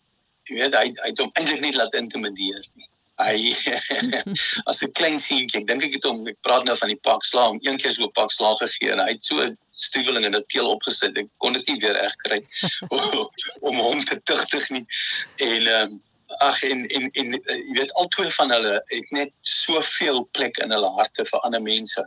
[0.50, 2.64] jy weet hy hy het hom eintlik net laat intimideer.
[3.22, 3.54] Hy
[4.70, 7.26] as 'n klein seentjie, ek dink ek het hom ek praat nou van die pak
[7.26, 10.36] sla om een keer so 'n pak sla gegee en hy het so stuweling in
[10.36, 11.18] 'n peel opgesit.
[11.18, 12.40] Ek kon dit nie weer reg kry
[13.68, 14.86] om hom te tugtig nie.
[15.38, 16.02] En ehm um,
[16.40, 20.72] ag en en en jy weet al twee van hulle het net soveel plek in
[20.72, 22.06] hulle harte vir ander mense.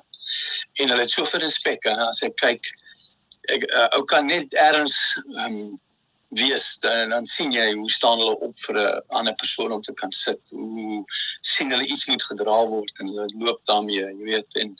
[0.81, 2.71] En hulle het soveel respek en as ek kyk
[3.53, 4.97] ek uh, ou kan net erns
[5.37, 5.81] ehm um,
[6.39, 6.79] wees.
[6.89, 10.13] En dan sien jy hoe staan hulle op vir 'n ander persoon om te kan
[10.13, 10.41] sit.
[10.51, 11.05] Hoe
[11.41, 14.77] sien hulle iets moet gedra word en hulle loop daarmee jy weet en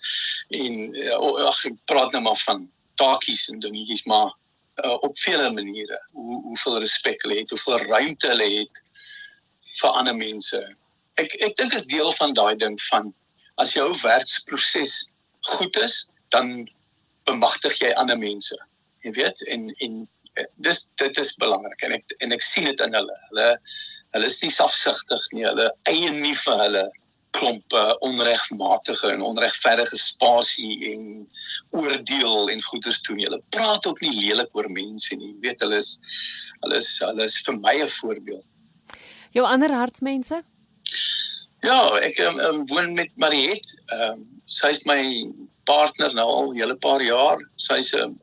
[0.49, 4.33] en eh, ag ek praat nou maar van taakies en dingetjies maar
[4.85, 5.99] uh, op vele maniere.
[6.13, 8.87] Hoe hoeveel respek hulle het hoeveel ruimte hulle het
[9.81, 10.61] vir ander mense.
[11.15, 13.15] Ek ek dink is deel van daai ding van
[13.57, 15.09] as jou werksproses
[15.41, 16.69] goed is dan
[17.25, 18.57] bemagtig jy ander mense
[19.05, 20.03] jy weet en en
[20.67, 23.17] dis dit is belangrik en ek en ek sien dit in hulle.
[23.31, 23.49] Hulle
[24.15, 25.47] hulle is nie selfsugtig nie.
[25.47, 26.85] Hulle eie nie vir hulle
[27.35, 31.07] klompe onregmatige en onregverdige spasie en
[31.75, 33.23] oordeel en goeders doen.
[33.27, 35.33] Hulle praat ook nie lelik oor mense nie.
[35.33, 35.97] Jy weet hulle is
[36.63, 38.47] hulle is hulle is vir my 'n voorbeeld.
[39.35, 40.43] Jou ander hartsmense?
[41.65, 43.67] Ja, ek um, um, woon met Mariet.
[43.91, 45.01] Ehm um, sy is my
[45.67, 47.41] partner nou al 'n hele paar jaar.
[47.57, 48.15] Sy's 'n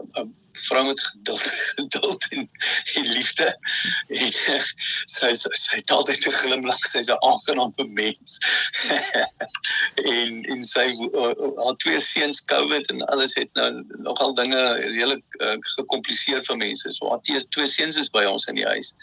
[0.67, 1.41] vrou met geduld,
[1.75, 2.49] geduld en,
[2.93, 3.47] en liefde.
[4.07, 4.59] En sy
[5.15, 8.37] sy sy het altyd 'n glimlag, sy's 'n aangename mens.
[10.15, 10.87] en en sy
[11.63, 16.91] haar twee seuns COVID en alles het nou nogal dinge redelik uh, gekompliseer vir mense.
[16.91, 18.95] So haar twee seuns is by ons in die huis.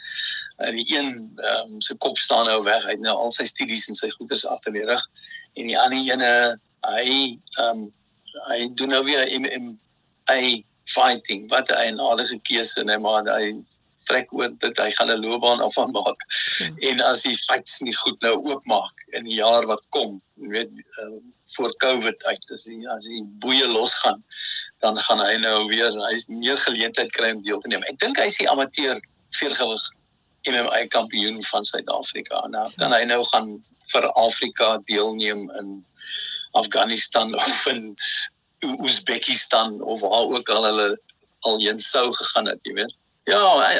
[0.58, 2.84] En die een ehm um, se kop staan nou weg.
[2.84, 5.04] Hy het nou al sy studies en sy goeders afgelewerig
[5.54, 6.32] en die ander ene
[6.86, 7.86] hy ehm um,
[8.48, 10.40] hy doen nou weer MMA
[10.94, 13.52] fighting wat 'n eienaardige keuse net maar hy
[14.08, 16.20] trek oor dit hy gaan 'n loopbaan af van maak.
[16.58, 16.78] Hmm.
[16.90, 20.72] en as die fights nie goed nou oopmaak in die jaar wat kom jy weet
[21.02, 21.18] uh,
[21.56, 24.24] voor covid uit as hy as hy boeye losgaan
[24.84, 27.84] dan gaan hy nou weer hy's meer geleentheid kry om deel te neem.
[27.90, 29.00] Ek dink hy is die amateur
[29.36, 29.82] veergewig
[30.48, 32.44] MMA kampioen van Suid-Afrika.
[32.52, 33.56] Nou kan hy nou gaan
[33.92, 35.74] vir Afrika deelneem in
[36.58, 37.96] Afghanistan of in
[38.64, 40.88] Oezbekistan of waar ook al hulle
[41.46, 42.96] al heen sou gegaan het, jy weet.
[43.28, 43.70] Ja,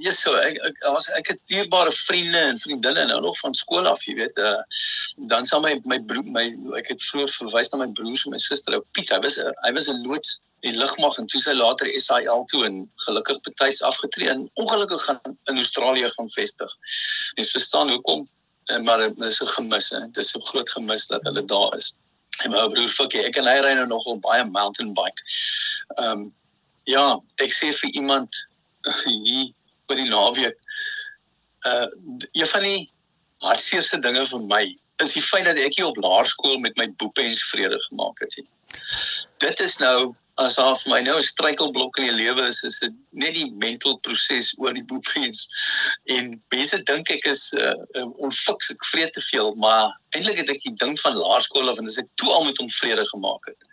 [0.00, 3.86] ja, so ek ek was ek het dierbare vriende en vriendinne nou nog van skool
[3.86, 4.38] af, jy weet.
[4.40, 4.62] Uh,
[5.28, 6.46] dan sal my my broer my
[6.80, 9.12] ek het vroeër verwys na my broers en my suster, ou Piet.
[9.12, 12.86] Hy was hy was 'n loods in lugmag en toe sy later SAL toe en
[13.04, 16.78] gelukkig betyds afgetree en ongelukkig gaan in Australië gaan vestig.
[17.36, 18.24] Mens verstaan hoekom
[18.64, 19.88] Eh, maar dit is so gemis.
[19.88, 21.94] Dit is so groot gemis dat hulle daar is.
[22.44, 25.26] En my ou broer Fikkie, ek en hy ry nou nogal baie mountain bike.
[25.98, 26.30] Ehm um,
[26.90, 27.04] ja,
[27.44, 28.38] ek sê vir iemand
[29.04, 29.52] hier
[29.86, 30.58] by die naweek
[31.68, 31.86] uh
[32.32, 32.80] een van die
[33.44, 34.62] hartseerste dinge vir my
[35.02, 38.36] is die feit dat ek hier op laerskool met my boepens vrede gemaak het.
[39.42, 40.14] Dit is nou
[40.44, 43.50] as daar vir my nou 'n struikelblok in die lewe is, is dit net die
[43.64, 45.46] mental proses oor die boekfees.
[46.16, 47.74] En mense dink ek is uh,
[48.16, 51.90] onfiks, ek vreet te veel, maar eintlik het ek die ding van laerskool af en
[51.90, 53.70] as ek toe al met hom vrede gemaak het,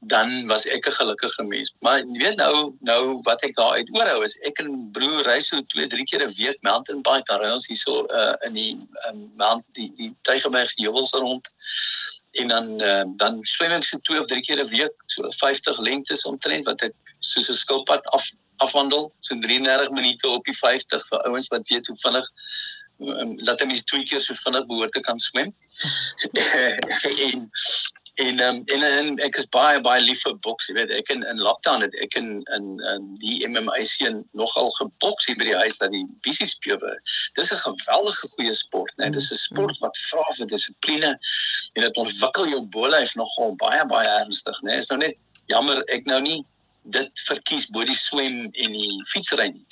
[0.00, 1.74] dan was ek 'n gelukkige mens.
[1.80, 5.40] Maar jy weet nou, nou wat ek daar uit oorhou is ek en broer ry
[5.40, 8.72] so 2, 3 keer 'n week mountain bike, dan ry ons hierso uh, in die
[9.08, 11.48] um, mount die die Tygerberg heuwels rond
[12.30, 15.78] en dan uh, dan swem ek so twee of drie keer 'n week so 50
[15.78, 19.12] lengtes omtrent wat ek soos 'n skilpad af afwandel.
[19.20, 22.26] So 33 minute op die 50 vir ouens wat weet hoe vinnig
[23.00, 25.54] um, laat hom is twee keer so vinnig behoort te kan swem.
[27.30, 27.50] En
[28.20, 31.24] en um, en, en ek is baie baie lief vir boks jy weet ek in
[31.30, 35.56] in lockdown het ek in in, in die MMA seën nogal geboks hier by die
[35.62, 36.92] huis dat die bisie spewe
[37.38, 41.12] dis 'n geweldige goeie sport net dis 'n sport wat vra vir dissipline
[41.74, 45.16] en dit ontwikkel jou bolyf nogal baie baie ernstig nê is nou net
[45.50, 46.40] jammer ek nou nie
[46.82, 49.66] dit verkies bo die swem en die fietsry nie.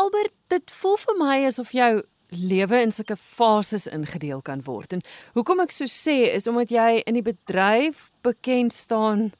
[0.00, 1.92] Albert dit voel vir my asof jou
[2.36, 4.92] lewe in sulke fases ingedeel kan word.
[4.92, 5.02] En
[5.34, 9.32] hoekom ek so sê is omdat jy in die bedryf bekend staan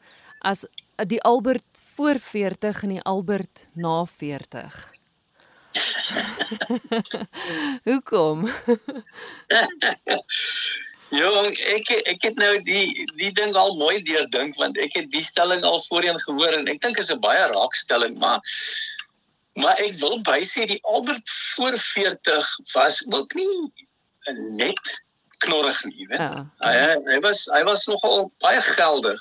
[0.45, 0.65] as
[1.09, 4.93] die Albert voor 40 en die Albert na 40.
[7.89, 8.49] hoekom?
[11.15, 15.23] Jong, ek ek het nou die die ding al mooi deurdink want ek het die
[15.23, 18.41] stelling al voorheen gehoor en ek dink dit is 'n baie raakstelling, maar
[19.55, 23.73] Maar ek wil bysê die Albert voor 40 was ook nie
[24.57, 25.05] net
[25.39, 26.19] knorrig nie, weet.
[26.19, 26.45] Ja.
[26.59, 26.75] Hy
[27.11, 29.21] hy was hy was nogal baie geldig.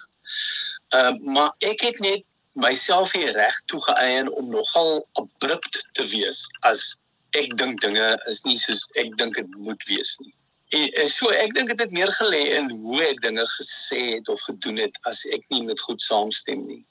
[0.96, 6.46] Ehm uh, maar ek het net myself hier reg toegeëien om nogal abrupt te wees
[6.70, 7.02] as
[7.38, 10.34] ek dink dinge is nie soos ek dink dit moet wees nie.
[10.74, 14.30] En, en so ek dink dit het meer gelê in hoe ek dinge gesê het
[14.30, 16.82] of gedoen het as ek nie met goed saamstem nie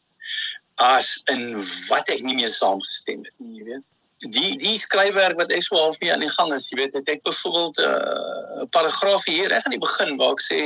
[0.75, 1.51] as in
[1.89, 3.89] wat ek nie meer saamgestem het nie, jy weet.
[4.33, 7.09] Die die skryfwerk wat ek so half mee aan die gang is, jy weet, het
[7.11, 10.61] ek byvoorbeeld eh, 'n uh, paragraaf hier reg aan die begin waar ek sê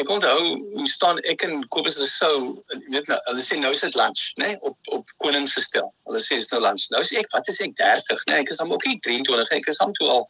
[0.00, 0.38] ek onthou
[0.72, 4.22] hoe staan ek in Kobus Rousseau, jy weet nou, hulle sê nou is dit lunch,
[4.36, 5.90] né, nee, op op koning se stel.
[6.08, 6.86] Hulle sê is nou lunch.
[6.94, 8.32] Nou sê ek, wat is ek 30, né?
[8.32, 10.24] Nee, ek is dan ook nie 23, ek is dan toe al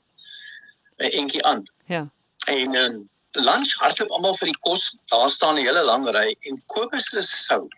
[0.99, 1.63] 'n uh, entjie aan.
[1.87, 2.09] Ja.
[2.49, 2.99] En um,
[3.39, 4.97] lunch hardloop almal vir die kos.
[5.13, 7.69] Daar staan 'n hele lang ry en Kobus Rousseau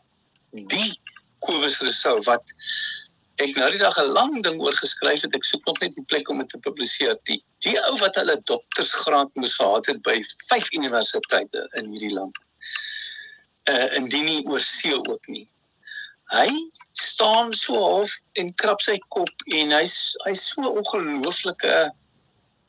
[0.55, 0.93] die
[1.45, 2.55] Kobus Rousseau wat
[3.43, 5.35] ek nou die dag 'n lang ding oor geskryf het.
[5.35, 7.19] Ek soek nog net die plek om dit te publiseer.
[7.27, 12.39] Die die ou wat hulle doktorsgraad moes gehad het by vyf universiteite in hierdie land.
[13.71, 15.49] Uh indien nie oor see ook nie.
[16.33, 16.49] Hy
[16.93, 21.91] staan so half en krap sy kop en hy's hy's so ongelooflike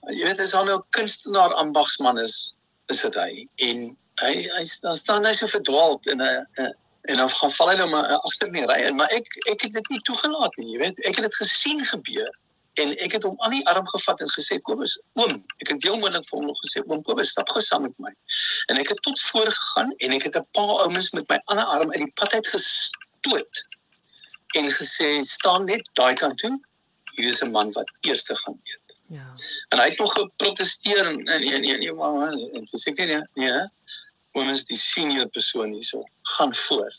[0.10, 2.54] jy weet as hy nou kunstenaar ambagsman is
[2.94, 3.86] is dit hy en
[4.22, 6.74] hy hy dan staan hy so verdwaald in 'n
[7.06, 9.68] en dan gaan val hy nou maar agter in die ry en maar ek ek
[9.68, 12.32] het dit nie toegelaat nie jy weet ek het dit gesien gebeur
[12.84, 16.00] en ek het hom aan die arm gevat en gesê Kobus oom ek het heel
[16.02, 18.12] moontlik vir hom nog gesê oom Kobus stap gou saam met my
[18.72, 21.66] en ek het tot voor gegaan en ek het 'n paar ouens met my ander
[21.78, 23.66] arm uit die pad uit gestoot
[24.56, 26.56] en gesê staan net daai kant toe.
[27.16, 29.00] Hier is 'n man wat eerste gaan eet.
[29.08, 29.34] Ja.
[29.70, 33.22] En hy het nog geprotesteer en nee nee nee, nee maar en sê ek nee,
[33.34, 33.70] nee.
[34.36, 36.04] Ons die senior persoon hierso.
[36.36, 36.94] Gaan voor.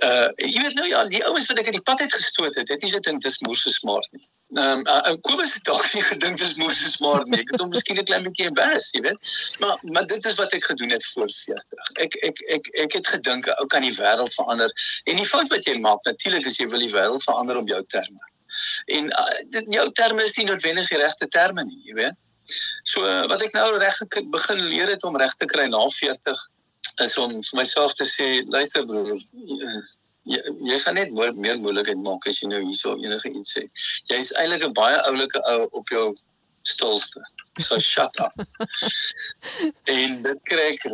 [0.00, 2.70] Uh jy weet nou ja, die ouens wat ek in die pad uit gestoot het,
[2.72, 4.24] het nie gedink dis moer so smart nie.
[4.56, 7.42] Ehm um, uh, Kobus het dalk nie gedink dis moer so smart nie.
[7.44, 9.30] Ek het hom miskien 'n klein bietjie embarrass, jy weet.
[9.60, 11.92] Maar maar dit is wat ek gedoen het voor 40.
[12.06, 14.72] Ek ek ek ek het gedink ou kan die wêreld verander.
[15.04, 17.84] En die fout wat jy maak, natuurlik is jy wil die wêreld verander op jou
[17.86, 18.20] terme.
[18.86, 22.18] En uh, dit jou terme is nie noodwendig die regte terme nie, jy weet.
[22.82, 23.98] So wat ek nou reg
[24.30, 26.46] begin leer het om reg te kry na 40
[27.02, 29.14] is om vir myself te sê, luister broer,
[30.28, 33.68] jy, jy gaan net meer, meer moeilikheid maak as jy nou hierso enige iets sê.
[34.10, 36.10] Jy's eintlik 'n baie oulike ou op jou
[36.62, 37.22] stilste.
[37.60, 38.32] So shut up.
[39.94, 40.84] en dit kry ek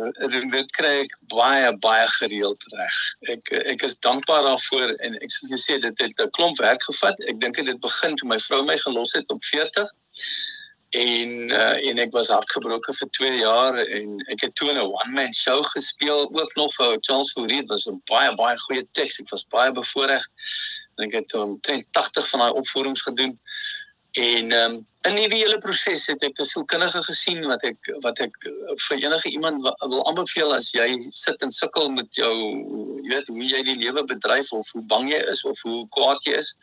[0.51, 2.97] dit kry ek baie baie gereeld reg.
[3.35, 6.83] Ek ek is dankbaar daarvoor en ek soos jy sê dit het 'n klomp werk
[6.83, 7.15] gevat.
[7.31, 9.87] Ek dink dit begin toe my vrou my gelos het op 40
[10.89, 15.13] en uh, en ek was hartgebroke vir 2 jaar en ek het toe 'n one
[15.13, 17.61] man show gespeel ook nog vir Charles Fourie.
[17.61, 20.25] Dit was 'n baie baie goeie teks ek was baie bevoorreg
[20.97, 23.39] en ek het omtrent 80 van daai opvoerings gedoen.
[24.17, 28.33] En um, in hierdie hele proses het ek 'n sielkundige gesien wat ek wat ek
[28.87, 32.33] vir enige iemand wil aanbeveel as jy sit en sukkel met jou
[33.03, 36.25] jy weet hoe jy die lewe bedryf of hoe bang jy is of hoe kwaad
[36.25, 36.55] jy is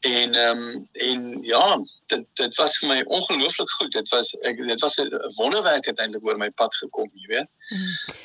[0.00, 3.92] En ehm um, en ja, dit dit was vir my ongelooflik goed.
[3.92, 7.48] Dit was ek dit was 'n wonderwerk uiteindelik oor my pad gekom, jy weet.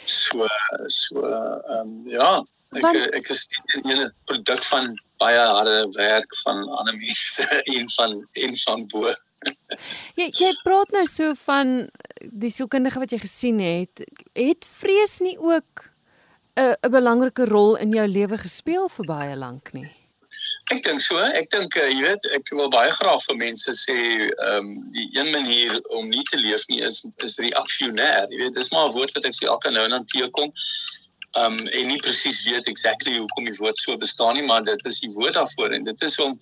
[0.06, 0.48] So
[0.88, 2.98] so ehm um, ja, ek Want...
[3.20, 7.44] ek is 'n hele produk van baie harde werk van ander mense
[7.76, 9.14] en van en van bo.
[10.20, 15.38] jy jy praat nou so van die sielkundige wat jy gesien het, het vrees nie
[15.38, 15.92] ook
[16.56, 19.92] 'n 'n belangrike rol in jou lewe gespeel vir baie lank nie?
[20.74, 23.98] Ek dink so, ek dink uh, jy weet, ek wil baie graag vir mense sê,
[24.32, 28.30] ehm um, die een manier om nie te leef nie is is reaksionêr.
[28.34, 30.50] Jy weet, dis maar 'n woord wat ek sê elke nou en dan teekom.
[31.36, 34.86] Ehm um, en nie presies weet exactly hoekom die woord so bestaan nie, maar dit
[34.86, 36.40] is die woord daarvoor en dit is om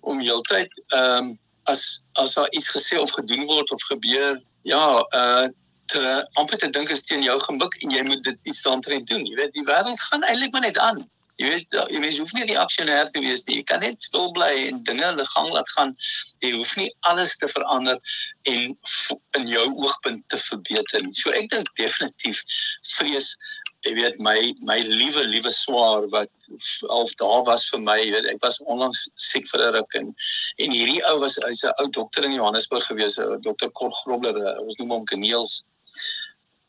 [0.00, 1.34] om heeltyd ehm um,
[1.66, 5.48] as as daar iets gesê of gedoen word of gebeur, ja, uh
[5.86, 9.26] te amper te dink is teen jou gemik en jy moet dit iets daaroor doen.
[9.26, 11.04] Jy weet, die wêreld gaan eintlik maar net aan.
[11.36, 13.58] Jy weet jy mens hoef nie die aksionêr te wees nie.
[13.58, 15.92] Jy kan net stil bly en dinge hulle gang laat gaan.
[16.44, 18.00] Jy hoef nie alles te verander
[18.52, 18.72] en
[19.36, 21.12] in jou oogpunt te verbeter nie.
[21.12, 22.40] So ek dink definitief
[22.96, 23.34] vrees
[23.86, 26.48] jy weet my my liewe liewe swaar wat
[26.94, 30.12] al daar was vir my, jy weet ek was onlangs siek vir 'n ruk en
[30.64, 34.78] en hierdie ou was hy's 'n ou dokter in Johannesburg gewees, dokter Kor Grobler, ons
[34.78, 35.64] noem hom Kneels.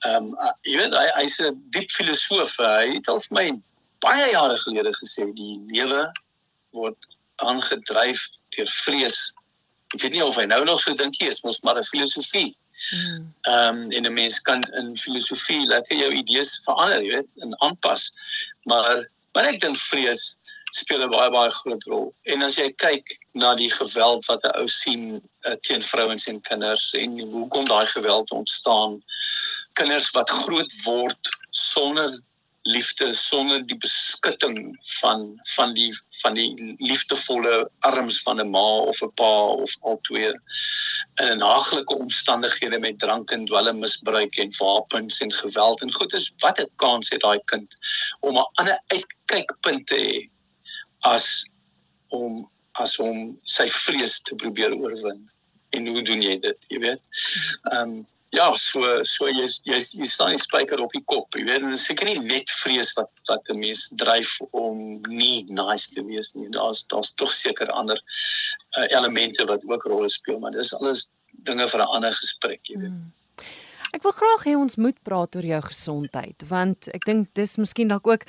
[0.06, 2.58] Ehm um, jy weet hy hy's 'n diep filosoof.
[2.58, 3.48] Hy het al vir my
[4.08, 6.06] baie jare gelede gesê die lewe
[6.76, 8.24] word aangedryf
[8.56, 9.20] deur vrees.
[9.96, 12.56] Ek weet nie of hy nou nog so dink nie, is mos maar 'n filosofie.
[12.78, 13.34] Hmm.
[13.52, 17.62] Ehm um, en 'n mens kan in filosofie lekker jou idees verander, jy weet, en
[17.62, 18.12] aanpas.
[18.66, 20.38] Maar maar ek dink vrees
[20.72, 22.14] speel 'n baie baie groot rol.
[22.24, 25.04] En as jy kyk na die geweld wat 'n ou sien
[25.48, 29.02] uh, teen vrouens en kinders en hoekom daai geweld ontstaan,
[29.74, 32.20] kinders wat groot word sonder
[32.68, 34.58] liefde sonder die beskutting
[35.00, 35.24] van
[35.56, 35.92] van die
[36.22, 40.32] van die liefdevolle arms van 'n ma of 'n pa of al twee
[41.24, 46.32] in 'n haglike omstandighede met drank en dwelmmisbruik en wapens en geweld en goed is
[46.44, 47.74] wat 'n kans het daai kind
[48.20, 50.30] om 'n ander uitkykpunt te hê
[51.00, 51.48] as
[52.08, 55.26] om as om sy vrees te probeer oorwin?
[55.70, 57.02] En hoe doen jy dit jy weet?
[57.72, 58.06] Ehm um,
[58.36, 61.36] ja, so so jy jy jy staan die spyker op die kop.
[61.36, 65.46] Jy weet, dit is seker nie net vrees wat wat 'n mens dryf om nie
[65.50, 66.50] nice te wees nie.
[66.50, 68.02] Daar's daar's tog seker ander
[68.78, 71.10] uh, elemente wat ook rolle speel, maar dis alles
[71.44, 72.92] dinge vir 'n ander gesprek, jy weet.
[72.92, 73.14] Hmm.
[73.94, 77.88] Ek wil graag hê ons moet praat oor jou gesondheid, want ek dink dis miskien
[77.88, 78.26] dalk ook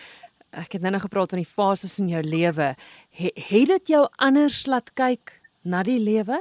[0.51, 2.75] ek het nou nog gepraat van die fases in jou lewe.
[3.11, 6.41] He, het dit jou anders laat kyk na die lewe?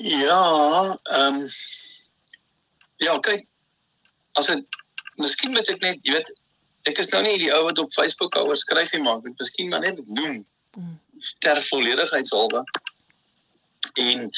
[0.00, 1.48] Ja, ehm um,
[3.00, 3.46] Ja, kyk
[4.38, 4.80] as dit
[5.20, 6.30] miskien moet ek net, jy weet,
[6.88, 9.72] ek is nou nie die ou wat op Facebook oor skryf nie, maar ek miskien
[9.72, 10.40] maar net noem
[10.76, 10.94] mm.
[11.44, 12.62] ter volledigheidshalwe.
[14.00, 14.28] En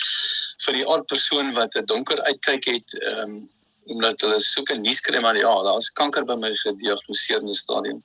[0.64, 3.42] vir die aard persoon wat 'n donker uitkyk het, ehm um,
[3.90, 7.54] omdat hulle soek 'n nuus kry maar ja, daar's kanker by my gediagnoseer in 'n
[7.54, 8.02] stadium.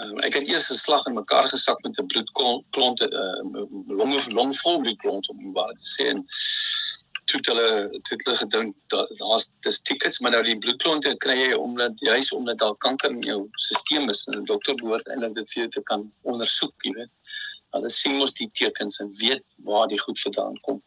[0.00, 4.14] Um, ek het eers 'n slag in mekaar gesak met 'n bloedklont 'n uh, long
[4.14, 6.26] of long vol bloedklont om wat te sê en
[7.28, 12.00] toe hulle toe hulle gedink daar's dis tickets maar nou die bloedklonte kry jy omdat
[12.00, 15.62] juis omdat daar kanker in jou stelsel is en 'n dokter behoort eintlik dit vir
[15.62, 17.12] jou te kan ondersoek, jy weet.
[17.72, 20.82] Hulle sien mos die tekens en weet waar die goed vandaan kom.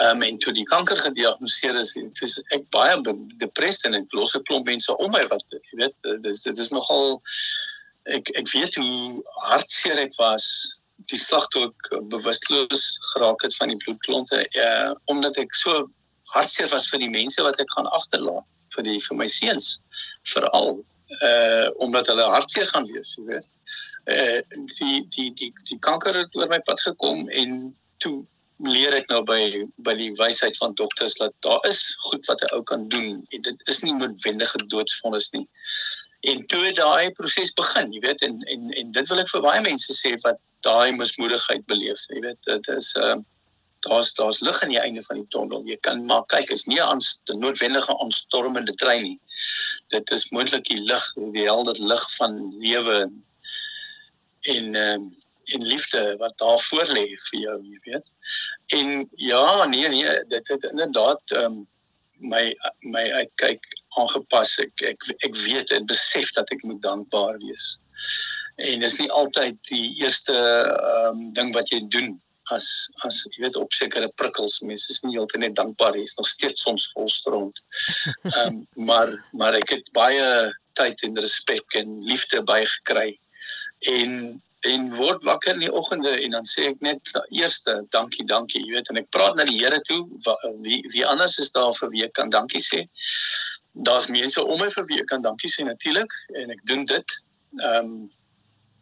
[0.00, 2.96] Ehm um, en toe die kanker gediagnoseer is, is ek baie
[3.38, 6.70] depressed en ek los 'n klomp mense om my wat jy weet, dis dit is
[6.70, 7.20] nogal
[8.10, 10.78] ek ek weet hoe hartseer ek was
[11.10, 15.88] die slag toe ek bewusteloos geraak het van die bloedklonte uh, omdat ek so
[16.34, 19.74] hartseer was vir die mense wat ek gaan agterlaat vir die vir my seuns
[20.34, 20.80] veral
[21.20, 23.48] uh omdat hulle hartseer gaan wees, jy weet.
[24.08, 24.40] Uh
[24.78, 27.74] die die die die kanker het oor my pad gekom en
[28.04, 28.22] toe
[28.64, 32.54] leer ek nou by by die wysheid van dokters dat daar is goed wat 'n
[32.56, 35.46] ou kan doen en dit is nie noodwendige doodsvonnis nie.
[36.22, 39.62] En toe daai proses begin, jy weet, en en en dit wil ek vir baie
[39.64, 43.28] mense sê wat daai mismoedigheid beleef, jy weet, dit is ehm uh,
[43.82, 45.64] daar's daar's lig aan die einde van die tonnel.
[45.66, 47.00] Jy kan maar kyk, is nie 'n
[47.42, 49.18] noodwendige aanstormende trein nie.
[49.90, 51.02] Dit is moontlik die lig,
[51.34, 53.10] die helder lig van lewe
[54.54, 55.18] en ehm uh,
[55.52, 58.10] en liefde wat daar voor lê vir jou, jy weet.
[58.66, 61.66] En ja, nee nee, dit het inderdaad ehm um,
[62.22, 63.66] my my uitkyk
[64.00, 64.58] aangepas.
[64.62, 67.78] Ek ek ek weet en besef dat ek moet dankbaar wees.
[68.56, 72.14] En dis nie altyd die eerste ehm um, ding wat jy doen
[72.50, 72.66] as
[73.06, 74.60] as jy weet op sekere prikkels.
[74.66, 76.06] Mense is nie heeltemal net dankbaar nie.
[76.06, 77.62] Is nog steeds soms vol stront.
[78.34, 83.12] Ehm um, maar maar ek het baie tyd en respek en liefde bygekry.
[83.92, 88.60] En en word wakker in die oggende en dan sê ek net eerste dankie dankie
[88.62, 90.04] jy weet en ek praat na die Here toe
[90.62, 92.84] wie wie anders is daar vir wie ek kan dankie sê
[93.72, 97.16] daar's mense om my vir wie ek kan dankie sê natuurlik en ek doen dit.
[97.60, 98.10] Ehm um,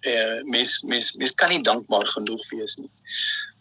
[0.09, 2.91] eh mes mes mes kan nie dankbaar genoeg wees nie.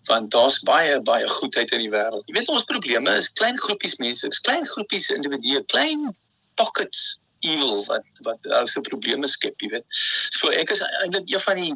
[0.07, 2.25] Want daar's baie baie goedheid in die wêreld.
[2.27, 6.15] Jy weet ons probleme is klein groepies mense is klein groepies individue klein
[6.55, 9.85] pockets evil wat wat ou se probleme skep jy weet.
[10.31, 11.73] So ek is eintlik een van die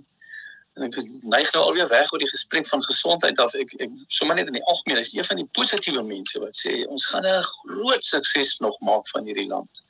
[0.74, 3.54] en ek neig nou alweer weg oor die gesprek van gesondheid af.
[3.60, 6.80] Ek ek sommer net in die algemeen is een van die positiewe mense wat sê
[6.88, 9.84] ons gaan 'n groot sukses nog maak van hierdie land.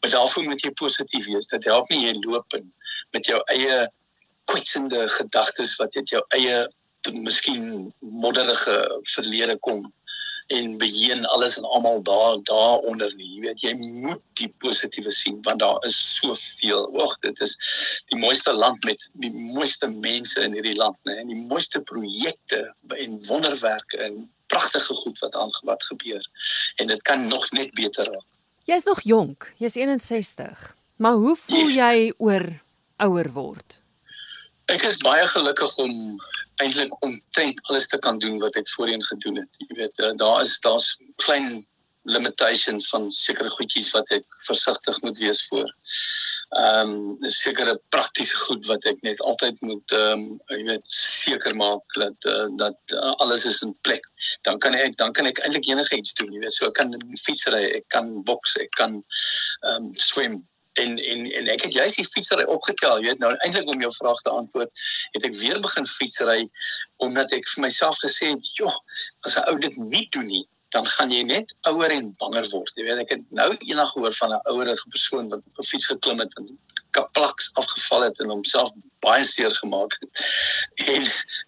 [0.00, 1.52] Maar daarvoor moet jy positief wees.
[1.52, 2.72] Dit help nie jy loop in
[3.12, 3.90] met jou eie
[4.44, 6.66] kwetsende gedagtes wat uit jou eie
[7.12, 9.92] miskien modderige verlede kom
[10.46, 13.28] en beheen alles en almal daar daaronder nie.
[13.34, 16.86] Jy weet jy moet die positiewe sien want daar is soveel.
[16.94, 17.56] Oeg, dit is
[18.12, 21.18] die mooiste land met die mooiste mense in hierdie land, né?
[21.22, 22.62] En die mooiste projekte
[22.94, 26.30] en wonderwerke en pragtige goed wat aan wat gebeur.
[26.76, 28.26] En dit kan nog net beter raak.
[28.66, 30.76] Jy's nog jonk, jy's 61.
[30.96, 31.74] Maar hoe voel yes.
[31.76, 32.46] jy oor
[32.96, 33.82] ouer word?
[34.72, 36.16] Ek is baie gelukkig om
[36.62, 39.62] eintlik omtrent alles te kan doen wat ek voorheen gedoen het.
[39.68, 41.66] Jy weet, eh, daar is daar's klein
[42.06, 45.70] limitations van sekere goedjies wat ek versigtig moet wees voor.
[46.56, 51.56] Ehm um, sekere praktiese goed wat ek net altyd moet ehm um, jy weet seker
[51.58, 54.06] maak dat uh, dat uh, alles is in plek.
[54.46, 56.54] Dan kan ek dan kan ek eintlik enige iets doen, jy weet.
[56.54, 56.94] So ek kan
[57.24, 59.00] fietsry, ek kan boks, ek kan
[59.66, 60.44] ehm um, swem
[60.82, 63.92] en en en ek het juist die fietsry opgetel, jy weet nou eintlik om jou
[63.98, 64.84] vraag te antwoord,
[65.16, 66.42] het ek weer begin fietsry
[67.06, 68.76] omdat ek vir myself gesê het, "Joh,
[69.28, 72.72] as 'n ou dit nie doen nie, dan gaan jy net ouer en banger word."
[72.76, 75.86] Jy weet ek het nou eendag gehoor van 'n ouerige persoon wat op 'n fiets
[75.86, 76.58] geklim het en
[76.90, 78.72] kaplaks afgeval het en homself
[79.04, 80.10] baie seer gemaak het.
[80.76, 81.06] En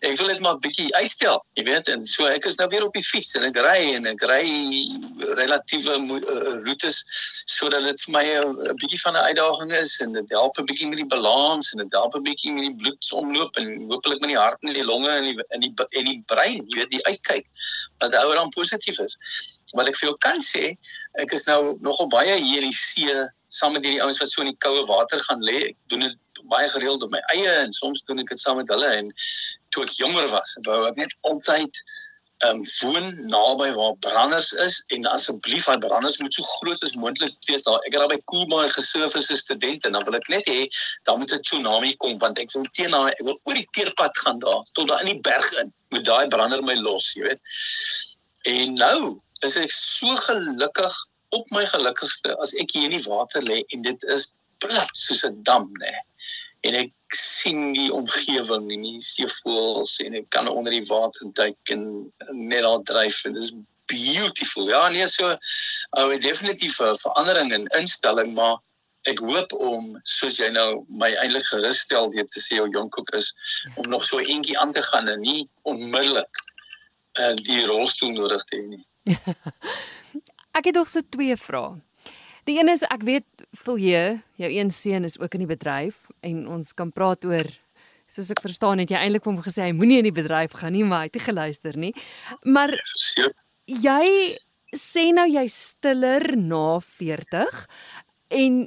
[0.08, 2.94] ek wil dit maar bietjie uitstel, jy weet, en so ek is nou weer op
[2.96, 4.40] die fiets en ek ry en ek ry
[5.36, 7.02] relatiewe uh, roetes
[7.44, 10.88] sodat dit vir my 'n bietjie van 'n uitdaging is en dit help 'n bietjie
[10.88, 14.40] met die balans en dit help 'n bietjie met die bloedsomloop en hopelik met die
[14.40, 17.44] hart en die longe en die in die en die brein, jy weet, die uitkyk
[18.00, 19.18] wat ouer dan positief is.
[19.76, 20.72] Wat ek vir jou kan sê,
[21.20, 23.12] ek is nou nogal baie hier in die see
[23.48, 25.68] saam met hierdie ouens wat so in die koue water gaan lê.
[25.68, 26.16] Ek doen dit
[26.52, 29.12] baie gereeld op my eie en soms doen ek dit saam met hulle en
[29.74, 31.82] toe ek jonger was, wou ek net altyd
[32.46, 36.94] ehm um, woon naby waar branders is en asseblief daai branders moet so groot as
[36.94, 37.80] moontlik wees daar.
[37.82, 40.68] Ek het daar by Koelbaai gesurf as 'n student en dan wil ek net hê
[41.08, 44.18] daar moet 'n tsunami kom want ek wil teen daai ek wil oor die teerpad
[44.22, 45.72] gaan daar tot daar in die berg in.
[45.90, 47.42] Moet daai brander my los, jy weet.
[48.46, 50.94] En nou is ek so gelukkig
[51.34, 54.32] op my gelukkigste as ek hier in die water lê en dit is
[54.62, 55.94] plat soos 'n dam nê.
[56.68, 61.72] En ek sien die omgewing en die seevoëls en ek kan onder die water duik
[61.72, 61.84] en
[62.36, 63.54] net daar dryf en dit is
[63.88, 64.68] beautiful.
[64.68, 68.58] Ja, nee so uh, definitief 'n verandering in instelling, maar
[69.08, 73.14] ek hoop om soos jy nou my eintlik gerus stel deur te sê jou jonkok
[73.16, 73.32] is
[73.76, 76.42] om nog so eentjie aan te gaan en nie onmiddellik
[77.20, 78.84] uh, die rolstoel nodig te hê nie.
[80.58, 81.78] ek het nog so twee vrae.
[82.48, 83.26] Die een is ek weet
[83.60, 87.48] Vilje, jou een seun is ook in die bedryf en ons kan praat oor
[88.08, 90.86] soos ek verstaan het jy eintlik hom gesê hy moenie in die bedryf gaan nie,
[90.88, 91.92] maar hy het nie geluister nie.
[92.48, 92.72] Maar
[93.68, 94.08] jy
[94.72, 97.62] sê nou jy stiller na 40
[98.40, 98.58] en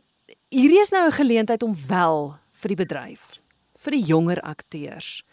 [0.54, 3.42] hierdie is nou 'n geleentheid om wel vir die bedryf,
[3.82, 5.24] vir die jonger akteurs.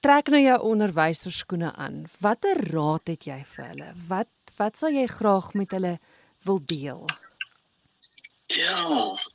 [0.00, 2.06] Trek nou jou onderwyserskoene aan.
[2.20, 3.92] Watter raad het jy vir hulle?
[4.08, 5.98] Wat wat sal jy graag met hulle
[6.44, 7.04] wil deel?
[8.50, 8.80] Ja,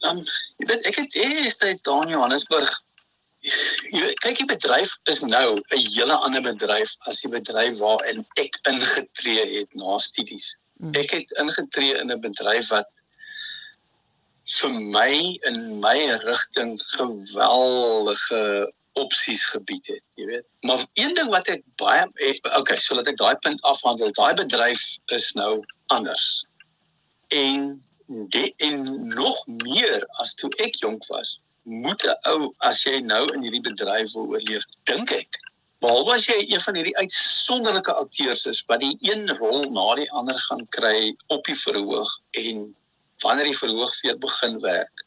[0.09, 0.24] um,
[0.59, 2.74] jy weet ek het eers tyd daar in Johannesburg
[3.45, 8.26] jy weet kyk die bedryf is nou 'n hele ander bedryf as die bedryf waarin
[8.41, 10.55] ek ingetree het na studies.
[10.82, 10.95] Mm.
[11.01, 12.89] Ek het ingetree in 'n bedryf wat
[14.59, 20.45] vir my in my rigting geweldige opsies gebied het, jy weet.
[20.61, 22.05] Maar een ding wat ek baie
[22.57, 24.11] okay, so laat ek daai punt afhandel.
[24.13, 26.45] Daai bedryf is nou anders.
[27.28, 27.84] En
[28.58, 33.41] en nog meer as toe ek jonk was, moet 'n ou as jy nou in
[33.41, 35.39] hierdie bedryf wil oorleef, dink ek,
[35.84, 40.08] Behalwe as jy een van hierdie uitsonderlike akteurs is wat die een rol na die
[40.18, 42.70] ander gaan kry op die verhoog en
[43.24, 45.03] wanneer die verhoog weer begin werk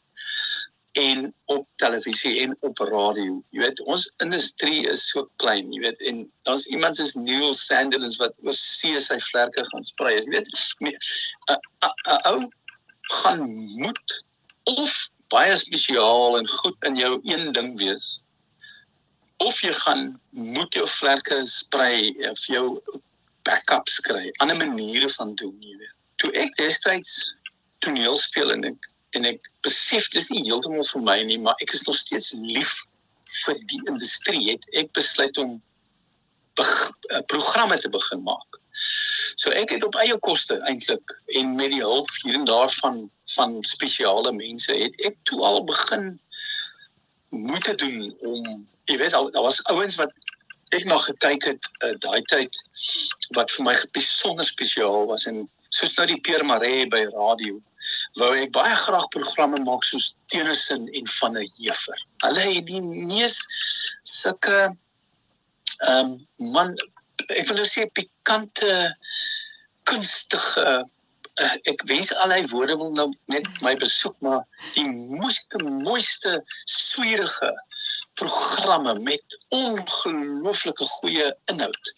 [0.99, 3.41] en op televisie en op radio.
[3.53, 8.17] Jy weet, ons industrie is so klein, jy weet, en daar's iemand soos Neil Sandilands
[8.21, 10.15] wat oor see sy vlerke gaan sprei.
[10.15, 12.47] Jy weet, 'n ou
[13.09, 13.45] gaan
[13.81, 14.15] moet
[14.69, 14.95] of
[15.33, 18.19] baie spesiaal en goed in jou een ding wees
[19.39, 22.65] of jy gaan moet jou vlerke sprei of jou
[23.47, 25.95] backups kry ander maniere van doen jy weet.
[26.19, 27.15] Toe ek destyds
[27.85, 31.73] toneel speel en ek en ek besef dis nie heeltemal vir my nie maar ek
[31.73, 32.75] is nog steeds lief
[33.45, 35.55] vir die industrie het ek besluit om
[36.59, 38.58] eh, programme te begin maak
[39.35, 43.05] so ek het op eie koste eintlik en met die hulp hier en daar van
[43.35, 46.11] van spesiale mense het ek toe al begin
[47.29, 50.13] moeite doen om jy weet al daar was ouens wat
[50.69, 52.61] ek nog gekyk het uh, daai tyd
[53.37, 57.57] wat vir my besonder spesiaal was en soos nou die Pierre Maree by radio
[58.19, 62.05] wou ek baie graag programme maak soos Tennyson en van der Heever.
[62.25, 63.39] Hulle het die mees
[64.05, 64.59] sulke
[65.87, 66.15] ehm um,
[66.53, 66.73] man
[67.27, 68.73] ek wil nou sê pikante
[69.89, 70.65] kunstige
[71.39, 74.45] uh, ek wens al hy woorde wil nou net my besoek maar
[74.75, 77.51] die mooiste mooiste swierige
[78.19, 81.93] programme met ongelooflike goeie inhoud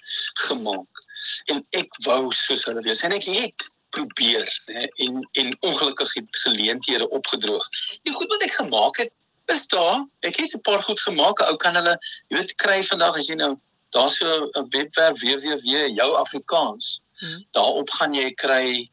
[0.48, 1.06] gemaak
[1.54, 6.14] en ek wou soos hulle wees en ek het probeer hè, en en ongelukkig
[6.44, 7.68] geleenthede opgedroog.
[8.08, 10.06] Die goed wat ek gemaak het is daar.
[10.20, 11.40] Ek het 'n paar goed gemaak.
[11.40, 11.98] Ou kan hulle
[12.28, 13.58] jy weet kry vandag as jy nou
[13.96, 17.02] daar's so 'n webwerf www jou Afrikaans.
[17.20, 17.46] Hmm.
[17.52, 18.88] Daarop gaan jy kry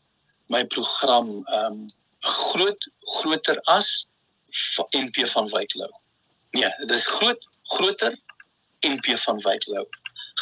[0.47, 1.87] my program ehm um,
[2.21, 4.09] groot groter as
[4.91, 5.91] NP van Wyklou.
[6.51, 8.17] Nee, dit is groot groter
[8.81, 9.87] NP van Wyklou.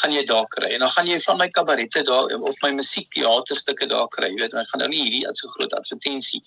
[0.00, 3.86] Gaan jy daar kry en dan gaan jy van my kabarette daar of my musiekteaterstukke
[3.86, 4.28] daar kry.
[4.28, 6.42] Jy weet, ek gaan nou nie hierdie as 'n groot advertensie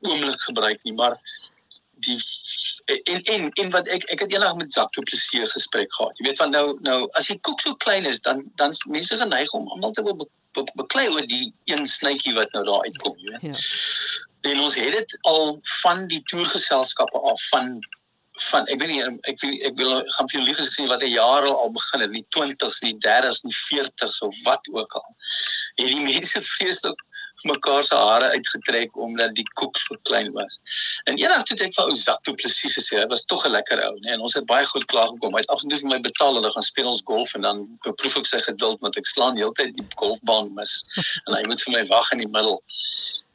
[0.00, 1.18] oomblik gebruik nie, maar
[2.06, 2.18] die
[2.86, 6.18] en en en wat ek ek het eendag met Zak Du Plessis gesprek gehad.
[6.18, 9.52] Jy weet van nou nou as die koek so klein is, dan dan mense geneig
[9.58, 10.28] om almal te wil be
[10.80, 13.44] beklei oor die een snytjie wat nou daar uitkom, jy weet.
[13.50, 14.50] Ja.
[14.50, 17.78] En ons het dit al van die toergeselskappe af van
[18.46, 21.12] van ek weet nie ek wil ek wil gaan vir julle lieg gesê wat 'n
[21.12, 25.08] jaar al begin het, nie 20s nie, 30s nie, 40s of wat ook al.
[25.76, 27.00] En die mense vreeslik
[27.44, 30.60] mekaar se hare uitgetrek omdat die koek so klein was.
[31.04, 33.82] En eendag toe ek vir ou Zak Du Plessis gesê, hy was tog 'n lekker
[33.88, 35.34] ou, nee, en ons het baie goed klaar gekom.
[35.34, 37.40] Hy het af en toe vir my betaal en dan gaan speel ons golf en
[37.40, 40.84] dan beproef ek sy geduld want ek slaan heeltyd die golfbaan mis
[41.26, 42.60] en hy moet vir my wag in die middel.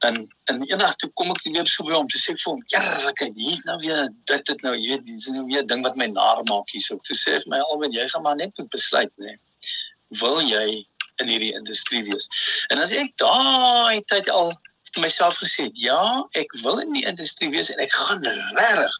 [0.02, 0.16] En
[0.49, 3.36] en eendag toe kom ek weer so by hom te sê vir hom, "Ja, kyk,
[3.36, 6.41] hier's nou weer dit dit nou, jy weet, dis nou weer ding wat my naar
[6.49, 9.38] maak hierso." Toe sê hy vir my, "Alwen, jy gaan maar net moet besluit, nee.
[10.20, 10.86] Wil jy
[11.22, 12.28] in hierdie industrie wees.
[12.74, 14.53] En as ek daai tyd al
[14.91, 16.01] vir myself gesê het, ja,
[16.39, 18.26] ek wil in die industrie wees en ek gaan
[18.57, 18.97] regtig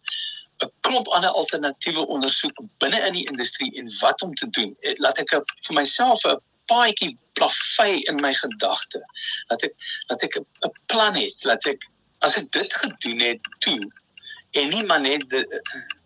[0.62, 4.76] 'n klomp ander alternatiewe ondersoek binne in die industrie en wat om te doen.
[4.82, 5.34] Eh, laat ek
[5.66, 6.38] vir myself 'n
[6.72, 9.02] paadjie plavei in my gedagte.
[9.50, 9.74] Laat ek
[10.10, 11.90] laat ek 'n plan het, laat ek
[12.22, 13.82] as ek dit gedoen het toe
[14.52, 15.34] en nie maar net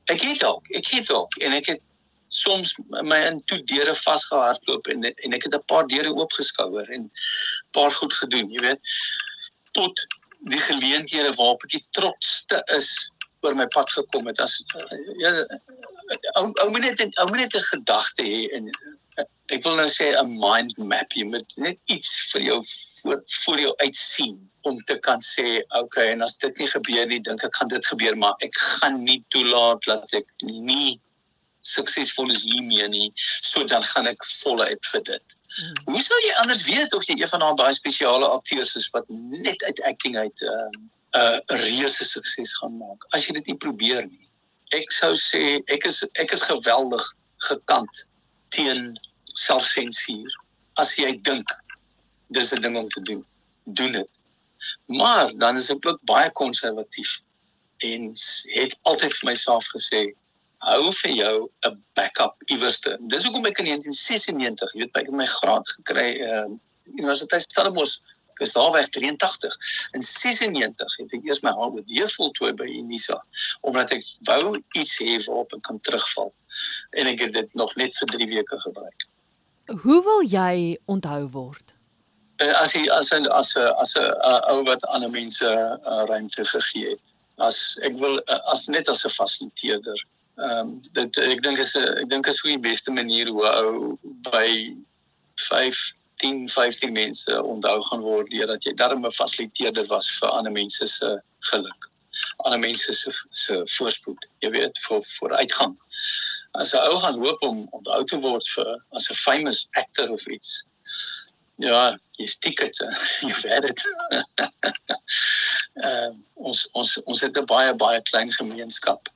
[0.06, 1.82] ek het ook, ek het ook en ek het
[2.28, 7.12] soms my in toe deure vasgehardloop en en ek het 'n paar deure oopgeskouer en
[7.72, 8.80] paar goed gedoen, jy weet,
[9.72, 10.06] tot
[10.40, 12.90] die geleenthede waarop ek die trotste is
[13.42, 14.40] oor my pad gekom het.
[14.40, 14.64] As
[15.22, 15.32] ja
[16.40, 18.72] ou ou moet net ou moet net 'n gedagte hê en
[19.54, 23.60] ek wil nou sê 'n mind map jy moet net iets vir jou voor voor
[23.60, 27.56] jou uitsien om te kan sê okay en as dit nie gebeur nie dink ek
[27.56, 31.00] gaan dit gebeur maar ek gaan nie toelaat dat ek nie
[31.66, 35.36] suksesvol is hiermee nie so dan gaan ek voluit vir dit.
[35.56, 35.94] Hmm.
[35.94, 39.10] Hoe sou jy anders weet of jy een van daai baie spesiale akteurs is wat
[39.10, 40.70] net uit acting uit 'n uh,
[41.16, 44.28] 'n uh, reuse sukses gaan maak as jy dit nie probeer nie?
[44.74, 47.06] Ek sou sê ek is ek is geweldig
[47.50, 48.04] gekant
[48.50, 49.00] teen
[49.36, 50.32] selfsensuur.
[50.82, 51.48] As jy dink
[52.36, 53.26] dis 'n ding om te doen,
[53.64, 54.12] doen dit.
[54.86, 57.20] Maar dan is ek ook baie konservatief
[57.78, 58.14] en
[58.56, 60.02] het altyd vir myself gesê
[60.60, 62.98] hou vir jou 'n backup iewerste.
[63.08, 66.48] Dis hoekom ek in 1996, jy weet, ek het my graad gekry uh
[66.86, 68.00] Universiteit Stellenbosch
[68.40, 69.58] is daar weg 83
[69.92, 73.18] in 96 het ek eers my HOD voltooi by Unisa
[73.62, 76.34] omdat ek wou iets hê waarop ek kan terugval
[77.00, 79.08] en ek het dit nog net vir 3 weke gebruik.
[79.82, 81.74] Hoe wil jy onthou word?
[82.44, 84.12] Uh, as jy as 'n as 'n as 'n
[84.52, 87.14] ou wat ander mense uh, ruimte gegee het.
[87.38, 88.20] As ek wil
[88.52, 92.50] as net as 'n fasiliteerder ehm um, dit ek dink is ek dink is hoe
[92.52, 93.70] die beste manier hoe ou
[94.28, 94.76] by
[95.48, 95.84] 5
[96.20, 100.88] 10 15 mense onthou gaan word deurdat jy darm 'n fasiliteerder was vir ander mense
[100.88, 101.14] se
[101.52, 101.88] geluk.
[102.44, 105.78] Ander mense se se voorspoed, jy weet, vir vir uitgang.
[106.60, 110.28] As 'n ou gaan hoop om onthou te word vir as 'n famous actor of
[110.28, 110.64] iets.
[111.64, 112.78] Ja, jy stiek dit,
[113.24, 113.82] jy weet dit.
[115.86, 119.15] Ehm uh, ons ons ons het 'n baie baie klein gemeenskap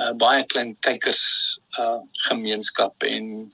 [0.00, 1.24] uh, baie klein kykers
[1.78, 1.98] uh
[2.28, 3.52] gemeenskap en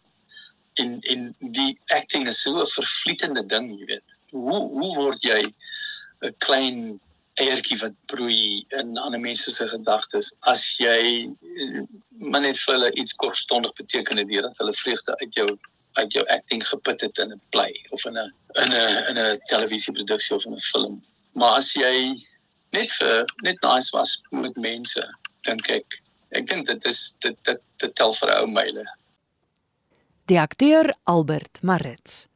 [0.83, 4.17] en en die acting is so 'n vervlietende ding, jy weet.
[4.31, 5.43] Hoe hoe word jy
[6.23, 7.01] 'n klein
[7.37, 11.83] eiertjie wat broei in ander mense se gedagtes as jy uh,
[12.31, 15.49] maar net vir hulle iets kortstondig beteken het deurdat hulle vreugde uit jou
[15.97, 18.33] uit jou acting geput het in 'n play of in 'n
[18.63, 21.05] in 'n in 'n televisieproduksie of in 'n film.
[21.33, 22.17] Maar as jy
[22.73, 25.05] net vir net nice was met mense,
[25.43, 26.01] dink ek
[26.31, 28.85] ek dink dit is dit dit dit tel vir ou myle.
[30.27, 32.29] Die akteur Albert Marits.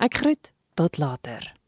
[0.00, 1.61] Ek groet tot later.